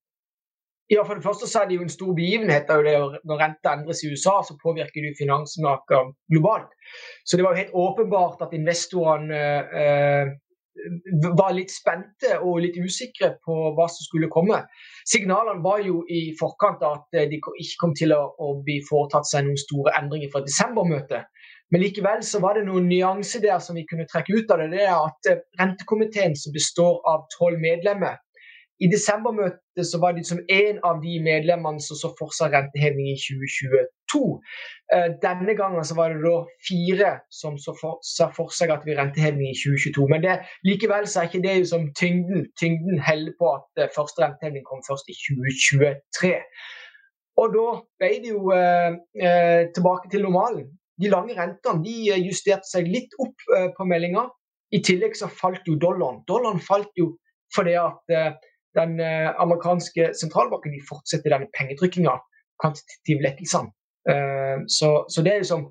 Ja, 0.90 1.04
For 1.04 1.20
det 1.20 1.24
første 1.24 1.48
så 1.52 1.62
er 1.62 1.68
det 1.68 1.76
jo 1.76 1.84
en 1.84 1.92
stor 1.92 2.14
begivenhet. 2.16 2.70
Det 2.70 2.96
når 3.28 3.42
renta 3.42 3.74
endres 3.76 4.04
i 4.04 4.12
USA, 4.12 4.40
så 4.48 4.56
påvirker 4.64 5.04
det 5.04 5.18
finansmarkedet 5.20 6.16
globalt. 6.32 6.70
Så 7.28 7.38
det 7.38 7.44
var 7.44 7.52
jo 7.52 7.62
helt 7.62 7.80
åpenbart 7.86 8.46
at 8.46 8.56
investorene 8.56 9.42
eh, 9.82 10.30
var 11.42 11.52
litt 11.58 11.74
spente 11.74 12.38
og 12.40 12.62
litt 12.64 12.78
usikre 12.80 13.34
på 13.44 13.58
hva 13.76 13.90
som 13.92 14.08
skulle 14.08 14.32
komme. 14.32 14.62
Signalene 15.12 15.64
var 15.66 15.84
jo 15.84 16.06
i 16.08 16.22
forkant 16.40 16.86
at 16.88 17.20
de 17.34 17.42
ikke 17.42 17.82
kom 17.82 17.96
til 17.98 18.16
å, 18.16 18.22
å 18.40 18.54
bli 18.64 18.80
foretatt 18.88 19.28
seg 19.28 19.44
noen 19.48 19.60
store 19.60 19.92
endringer 20.00 20.32
fra 20.32 20.46
desembermøtet. 20.46 21.28
Men 21.74 21.84
likevel 21.84 22.24
så 22.24 22.40
var 22.40 22.56
det 22.56 22.68
noen 22.70 22.88
nyanser 22.88 23.44
der 23.44 23.60
som 23.60 23.76
vi 23.76 23.84
kunne 23.90 24.08
trekke 24.08 24.40
ut 24.40 24.56
av 24.56 24.64
det. 24.64 24.72
Det 24.78 24.86
er 24.88 24.96
at 24.96 25.32
Rentekomiteen, 25.60 26.38
som 26.40 26.56
består 26.56 27.02
av 27.12 27.28
tolv 27.36 27.60
medlemmer, 27.60 28.22
I 28.80 28.88
desembermøtet 28.88 29.67
så 29.86 30.00
var 30.02 30.16
det 30.16 30.26
som 30.26 30.40
en 30.50 30.80
av 30.84 31.02
de 31.04 31.20
medlemmene 31.24 31.82
som 31.84 32.00
så 32.00 32.10
for 32.18 32.34
seg 32.36 32.56
renteheving 32.56 33.10
i 33.12 33.18
2022. 33.20 34.22
Eh, 34.96 35.10
denne 35.24 35.56
gangen 35.60 35.86
så 35.86 35.98
var 35.98 36.14
det 36.14 36.24
da 36.24 36.38
fire 36.70 37.12
som 37.40 37.60
så 37.62 37.76
for, 37.80 38.02
for 38.38 38.56
seg 38.56 38.74
at 38.74 38.88
vi 38.88 38.96
renteheving 38.98 39.52
i 39.52 39.58
2022. 39.58 40.08
Men 40.14 40.26
det, 40.26 40.40
likevel 40.68 41.08
så 41.10 41.22
er 41.22 41.30
ikke 41.30 41.46
det 41.46 41.58
som 41.70 41.90
tyngden. 42.00 42.48
Tyngden 42.60 43.04
heller 43.10 43.36
på 43.40 43.54
at 43.60 43.84
eh, 43.84 43.94
første 43.96 44.24
renteheving 44.26 44.66
kom 44.66 44.82
først 44.88 45.12
i 45.14 45.18
2023. 45.28 46.34
Og 47.38 47.54
da 47.54 47.68
ble 48.02 48.12
det 48.24 48.34
jo 48.34 48.50
eh, 48.56 48.98
eh, 49.22 49.64
tilbake 49.76 50.10
til 50.14 50.26
normalen. 50.26 50.68
De 50.98 51.12
lange 51.14 51.36
rentene 51.38 51.84
de 51.86 52.18
justerte 52.26 52.66
seg 52.66 52.90
litt 52.90 53.14
opp 53.22 53.50
eh, 53.54 53.70
på 53.78 53.86
meldinga. 53.86 54.26
I 54.74 54.82
tillegg 54.84 55.16
så 55.16 55.30
falt 55.32 55.68
jo 55.70 55.78
dollaren. 55.80 56.24
Dollaren 56.28 56.60
falt 56.64 56.92
jo 57.00 57.14
fordi 57.56 57.78
at 57.80 58.14
eh, 58.14 58.34
den 58.76 59.00
eh, 59.00 59.30
amerikanske 59.42 60.12
sentralbanken 60.18 60.76
de 60.76 60.84
fortsetter 60.90 61.34
denne 61.34 61.50
pengetrykkinga, 61.56 62.18
kvantitative 62.62 63.26
lettelsene. 63.26 63.74
Eh, 64.10 64.66
så, 64.72 64.92
så, 65.10 65.24
det 65.24 65.34
er 65.34 65.44
liksom 65.44 65.68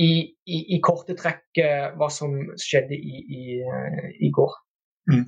i, 0.00 0.10
i, 0.46 0.58
i 0.76 0.80
korte 0.84 1.16
trekk 1.18 1.60
eh, 1.62 1.90
hva 1.98 2.10
som 2.12 2.34
skjedde 2.60 2.96
i, 2.96 3.22
i, 3.40 3.44
i 4.26 4.32
går. 4.34 4.56
Mm. 5.10 5.24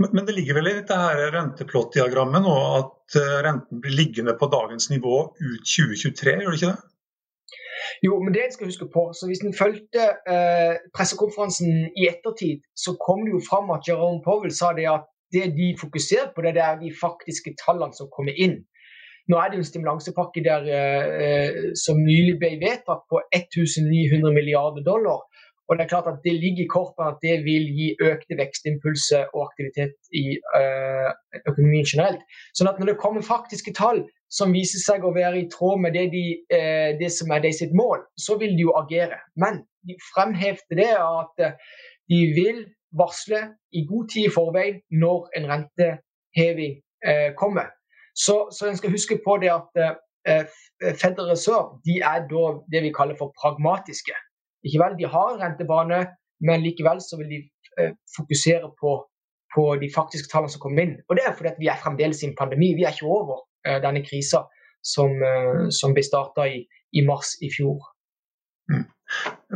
Men 0.00 0.24
det 0.24 0.36
ligger 0.36 0.56
vel 0.56 0.70
i 0.70 0.76
dette 0.78 0.96
her 0.96 1.20
renteplottdiagrammet 1.34 2.44
nå 2.44 2.52
at 2.78 3.16
renten 3.44 3.82
blir 3.82 3.96
liggende 3.98 4.36
på 4.38 4.48
dagens 4.48 4.88
nivå 4.88 5.16
ut 5.34 5.66
2023, 5.66 6.38
gjør 6.40 6.54
det 6.54 6.60
ikke 6.60 6.70
det? 6.72 6.92
Jo, 8.02 8.22
men 8.22 8.34
det 8.34 8.44
en 8.44 8.52
skal 8.52 8.70
huske 8.70 8.88
på, 8.94 9.02
så 9.12 9.26
Hvis 9.28 9.42
en 9.44 9.58
fulgte 9.62 10.04
eh, 10.32 10.74
pressekonferansen 10.96 11.90
i 12.00 12.08
ettertid, 12.12 12.64
så 12.84 12.96
kom 13.06 13.24
det 13.24 13.34
jo 13.36 13.42
fram 13.50 13.70
at 13.76 13.88
Jerome 13.88 14.22
Powell 14.24 14.54
sa 14.54 14.72
det 14.76 14.88
at 14.90 15.06
det 15.36 15.52
de 15.58 15.74
fokuserer 15.80 16.32
på, 16.32 16.42
det 16.42 16.56
er 16.56 16.80
de 16.80 16.94
faktiske 17.00 17.54
tallene 17.60 17.94
som 17.96 18.10
kommer 18.12 18.34
inn. 18.34 18.62
Nå 19.30 19.38
er 19.38 19.50
det 19.50 19.58
jo 19.58 19.64
en 19.64 19.70
stimulansepakke 19.70 20.42
der 20.46 20.68
eh, 20.70 21.56
som 21.78 21.98
nylig 21.98 22.36
ble 22.38 22.52
vedtatt 22.62 23.02
på 23.10 23.22
1900 23.34 24.30
milliarder 24.34 24.84
dollar. 24.86 25.24
Og 25.66 25.78
Det 25.78 25.82
er 25.82 25.90
klart 25.90 26.06
at 26.06 26.20
det 26.22 26.34
ligger 26.38 26.62
i 26.62 26.70
kortene 26.70 27.08
at 27.10 27.18
det 27.26 27.40
vil 27.42 27.64
gi 27.74 27.88
økte 27.98 28.38
vekstimpulser 28.38 29.32
og 29.34 29.48
aktivitet 29.48 29.96
i 30.14 30.38
eh, 30.58 31.08
økonomien 31.42 31.88
generelt. 31.90 32.22
Sånn 32.54 32.70
at 32.70 32.78
når 32.78 32.92
det 32.92 33.00
kommer 33.02 33.26
faktiske 33.26 33.74
tall 33.74 34.04
som 34.30 34.54
viser 34.54 34.78
seg 34.82 35.02
å 35.02 35.14
være 35.14 35.40
i 35.40 35.48
tråd 35.50 35.82
med 35.82 35.98
det, 35.98 36.06
de, 36.14 36.24
eh, 36.54 36.94
det 37.00 37.10
som 37.14 37.34
er 37.34 37.42
de 37.42 37.50
sitt 37.54 37.74
mål, 37.74 38.06
så 38.14 38.38
vil 38.38 38.54
de 38.54 38.68
jo 38.68 38.76
agere. 38.78 39.18
Men 39.34 39.64
de 39.86 39.98
fremhevde 40.12 40.78
det 40.78 40.92
at 40.94 41.46
de 42.06 42.22
vil 42.38 42.62
varsle 42.98 43.40
i 43.72 43.86
god 43.88 44.08
tid 44.12 44.28
i 44.28 44.34
forveien 44.34 44.82
når 44.90 45.30
en 45.38 45.48
renteheving 45.52 46.76
eh, 47.06 47.30
kommer. 47.38 47.72
Så, 48.16 48.36
så, 48.56 48.68
en 48.68 48.76
skal 48.76 48.94
huske 48.96 49.18
på 49.24 49.36
det 49.42 49.50
at 49.52 49.82
eh, 49.82 50.46
Federal 51.00 51.30
Reserve 51.30 51.80
de 51.86 51.98
er 52.12 52.24
da 52.30 52.44
det 52.72 52.82
vi 52.86 52.94
kaller 52.98 53.18
for 53.18 53.34
pragmatiske. 53.40 54.16
Ikke 54.66 54.80
vel, 54.82 54.96
De 54.98 55.06
har 55.16 55.28
en 55.34 55.42
rentebane, 55.42 55.98
men 56.46 56.64
likevel 56.64 57.00
så 57.00 57.18
vil 57.20 57.28
de 57.34 57.40
eh, 57.78 57.92
fokusere 58.16 58.70
på, 58.80 58.92
på, 59.54 59.62
de 59.82 59.90
faktiske 59.98 60.30
tallene 60.32 60.52
som 60.52 60.62
kommer 60.64 60.82
inn. 60.82 60.96
Og 61.08 61.16
Det 61.16 61.24
er 61.26 61.36
fordi 61.36 61.52
at 61.52 61.60
vi 61.62 61.70
er 61.72 61.82
fremdeles 61.84 62.22
i 62.22 62.28
en 62.30 62.38
pandemi. 62.40 62.74
Vi 62.78 62.84
er 62.84 62.96
ikke 62.96 63.12
over 63.18 63.44
eh, 63.66 63.78
denne 63.84 64.02
krisa 64.08 64.46
som, 64.94 65.10
eh, 65.30 65.68
som 65.78 65.94
ble 65.94 66.04
starta 66.06 66.48
i, 66.56 66.64
i, 66.92 67.04
mars 67.10 67.36
i 67.46 67.52
fjor. 67.56 67.78
Mm. 68.72 68.86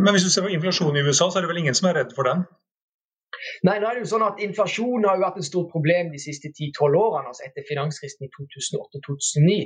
Men 0.04 0.14
hvis 0.14 0.26
du 0.26 0.30
ser 0.30 0.46
på 0.46 0.52
inflasjonen 0.54 1.00
i 1.00 1.06
USA, 1.08 1.30
så 1.30 1.38
er 1.38 1.46
det 1.46 1.50
vel 1.52 1.64
ingen 1.64 1.78
som 1.78 1.90
er 1.90 1.98
redd 1.98 2.14
for 2.16 2.28
den? 2.28 2.44
Nei, 3.66 3.76
nå 3.76 3.88
er 3.88 3.98
det 3.98 4.04
jo 4.06 4.10
sånn 4.14 4.24
at 4.24 4.38
Inflasjon 4.40 5.04
har 5.04 5.18
jo 5.18 5.24
vært 5.26 5.40
et 5.40 5.48
stort 5.48 5.72
problem 5.72 6.12
de 6.14 6.20
siste 6.22 6.48
10-12 6.48 6.94
årene, 6.96 7.28
altså 7.28 7.44
etter 7.44 7.66
finanskrisen 7.68 8.24
i 8.24 8.30
2008-2009. 8.36 9.58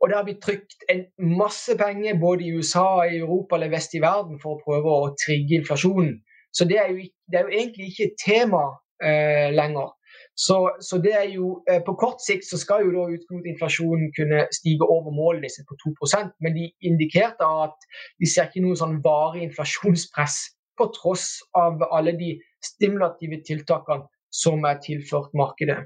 Og 0.00 0.08
det 0.08 0.16
har 0.16 0.24
blitt 0.24 0.40
trykt 0.44 0.86
en 0.92 1.04
masse 1.36 1.76
penger 1.80 2.16
både 2.20 2.46
i 2.46 2.54
USA, 2.56 3.04
i 3.04 3.20
Europa 3.20 3.56
eller 3.56 3.72
vest 3.72 3.94
i 3.96 4.00
verden 4.04 4.40
for 4.40 4.56
å 4.56 4.62
prøve 4.64 4.92
å 4.92 5.12
trigge 5.20 5.60
inflasjonen. 5.60 6.18
Så 6.56 6.64
det 6.68 6.80
er 6.80 6.92
jo, 6.92 7.04
det 7.32 7.38
er 7.38 7.46
jo 7.46 7.60
egentlig 7.60 7.90
ikke 7.92 8.08
et 8.08 8.18
tema 8.24 8.64
eh, 9.04 9.52
lenger. 9.52 9.92
Så, 10.36 10.56
så, 10.84 10.98
det 11.00 11.14
er 11.16 11.28
jo, 11.32 11.62
eh, 11.68 11.80
På 11.84 11.94
kort 11.96 12.20
sikt 12.24 12.44
så 12.48 12.58
skal 12.60 12.84
jo 12.84 12.92
da 12.92 13.04
inflasjonen 13.52 14.12
kunne 14.16 14.44
stige 14.52 14.84
over 14.84 15.12
målet 15.12 15.52
sitt 15.52 15.68
på 15.68 15.76
2% 15.80 16.32
men 16.44 16.56
de 16.56 16.66
indikerte 16.84 17.48
at 17.64 17.88
de 18.20 18.28
ser 18.28 18.48
ikke 18.48 18.64
noe 18.64 18.76
sånn 18.76 18.98
varig 19.04 19.46
inflasjonspress 19.46 20.36
på 20.76 20.88
tross 20.96 21.26
av 21.56 21.80
alle 21.88 22.12
de 22.20 22.34
stimulative 22.66 23.40
tiltakene 23.46 24.08
som 24.32 24.64
er 24.68 24.80
tilført 24.84 25.34
markedet. 25.38 25.78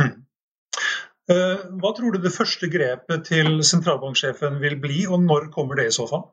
Mm. 0.00 0.26
Eh, 1.30 1.64
hva 1.78 1.92
tror 1.94 2.14
du 2.14 2.22
det 2.22 2.34
første 2.34 2.66
grepet 2.72 3.28
til 3.28 3.60
sentralbanksjefen 3.66 4.58
vil 4.62 4.78
bli, 4.82 5.04
og 5.06 5.22
når 5.22 5.50
kommer 5.54 5.78
det 5.78 5.90
i 5.90 5.94
så 5.94 6.08
fall? 6.10 6.26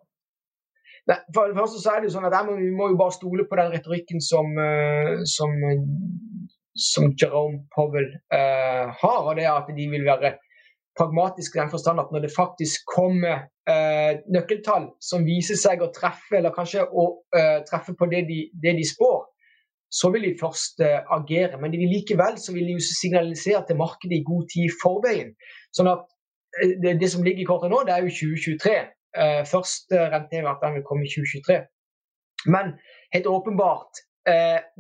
Nei, 1.08 1.20
for 1.36 1.52
det 1.52 1.60
første 1.60 1.80
så 1.80 1.94
er 1.94 2.02
det 2.02 2.10
jo 2.10 2.16
sånn 2.18 2.28
at 2.28 2.36
må, 2.48 2.58
Vi 2.60 2.74
må 2.76 2.90
jo 2.92 2.98
bare 3.00 3.16
stole 3.16 3.46
på 3.48 3.60
den 3.60 3.72
retorikken 3.76 4.24
som, 4.24 4.50
eh, 4.60 5.14
som, 5.30 5.54
som 6.74 7.14
Jerome 7.14 7.68
Powell 7.76 8.10
eh, 8.34 8.90
har. 9.04 9.22
og 9.22 9.38
det 9.38 9.46
er 9.46 9.54
At 9.54 9.72
de 9.78 9.88
vil 9.92 10.08
være 10.08 10.36
pragmatiske 10.98 11.60
i 11.60 11.62
den 11.62 11.72
forstand 11.72 12.02
at 12.02 12.12
når 12.12 12.26
det 12.26 12.34
faktisk 12.34 12.90
kommer 12.96 13.46
eh, 13.70 14.18
nøkkeltall 14.34 14.90
som 15.04 15.26
viser 15.28 15.60
seg 15.60 15.84
å 15.86 15.92
treffe, 15.94 16.40
eller 16.40 16.56
kanskje 16.56 16.88
å 16.90 17.08
eh, 17.38 17.60
treffe 17.70 17.94
på 17.98 18.10
det 18.12 18.24
de, 18.30 18.40
det 18.64 18.74
de 18.80 18.86
spår, 18.88 19.27
så 19.92 20.12
vil 20.12 20.24
de 20.28 20.36
først 20.42 20.82
uh, 20.84 21.00
agere. 21.18 21.62
Men 21.62 21.72
de 21.72 21.78
vil 21.82 21.94
likevel 21.96 22.38
så 22.42 22.54
vil 22.54 22.68
de 22.68 22.78
jo 22.78 22.84
signalisere 23.02 23.64
til 23.68 23.80
markedet 23.80 24.20
i 24.20 24.28
god 24.32 24.44
tid 24.52 24.68
i 24.68 24.78
forveien. 24.84 25.34
Sånn 25.76 25.92
at 25.92 26.04
uh, 26.04 26.74
det, 26.84 26.98
det, 27.02 27.12
som 27.14 27.24
ligger 27.26 27.46
i 27.46 27.50
kortet 27.50 27.74
nå, 27.74 27.84
det 27.88 27.96
er 27.96 28.04
jo 28.04 28.16
2023. 28.20 28.76
Uh, 29.18 29.42
først 29.54 29.96
uh, 29.96 30.10
renteheving 30.14 30.52
at 30.52 30.64
den 30.66 30.78
vil 30.78 30.88
komme 30.90 31.08
i 31.08 31.14
2023. 31.14 31.62
Men 32.54 32.76
helt 33.16 33.28
åpenbart, 33.28 34.04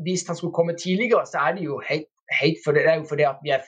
hvis 0.04 0.26
den 0.28 0.36
skulle 0.36 0.54
komme 0.54 0.74
tidligere, 0.76 1.24
så 1.26 1.40
er 1.48 1.54
det 1.56 1.64
jo 1.64 1.78
helt, 1.90 2.10
helt 2.42 2.58
for 2.64 2.76
det, 2.76 2.82
det 2.84 2.92
er 2.92 2.98
jo 3.00 3.06
fordi 3.10 3.24
at 3.24 3.40
vi 3.44 3.54
er, 3.56 3.64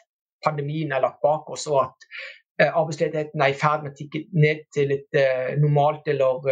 pandemien 0.46 0.92
er 0.92 1.02
lagt 1.02 1.22
bak 1.24 1.48
oss, 1.50 1.64
og 1.72 1.80
at 1.86 2.68
arbeidsledigheten 2.68 3.42
er 3.42 3.54
i 3.54 3.58
ferd 3.62 3.86
med 3.86 3.94
å 3.94 3.98
tikke 3.98 4.22
ned 4.44 4.66
til 4.76 4.92
et 4.98 5.20
normalt 5.64 6.12
eller 6.12 6.44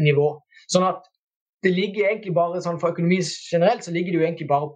nivå. 0.00 0.30
Sånn 0.72 0.88
at 0.88 1.04
det 1.62 1.72
ligger 1.74 2.08
egentlig 2.08 2.34
bare 2.36 2.60
sånn 2.62 2.78
For 2.80 2.94
økonomi 2.94 3.18
generelt 3.22 3.86
så 3.86 3.94
ligger 3.94 4.14
det 4.14 4.20
jo 4.20 4.26
egentlig 4.26 4.48
bare 4.50 4.70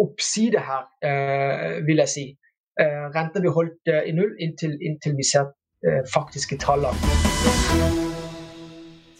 oppside 0.00 0.60
her, 0.64 0.86
eh, 1.04 1.80
vil 1.84 2.00
jeg 2.00 2.08
si. 2.08 2.26
Eh, 2.80 3.06
renta 3.12 3.42
blir 3.42 3.52
holdt 3.52 3.90
eh, 3.92 4.06
i 4.08 4.14
null 4.16 4.32
inntil, 4.40 4.78
inntil 4.80 5.16
vi 5.18 5.26
ser 5.28 5.50
eh, 5.84 6.00
faktiske 6.08 6.56
tallene. 6.62 6.96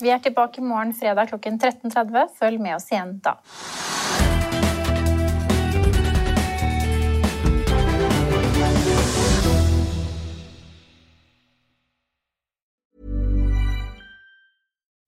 Vi 0.01 0.09
er 0.09 0.23
tilbake 0.25 0.63
i 0.63 0.65
morgen 0.65 0.95
fredag 0.97 1.29
klokken 1.35 1.61
13.30. 1.61 2.31
Følg 2.39 2.63
med 2.65 2.79
oss 2.79 2.89
igjen 2.89 3.19
da. 3.25 3.37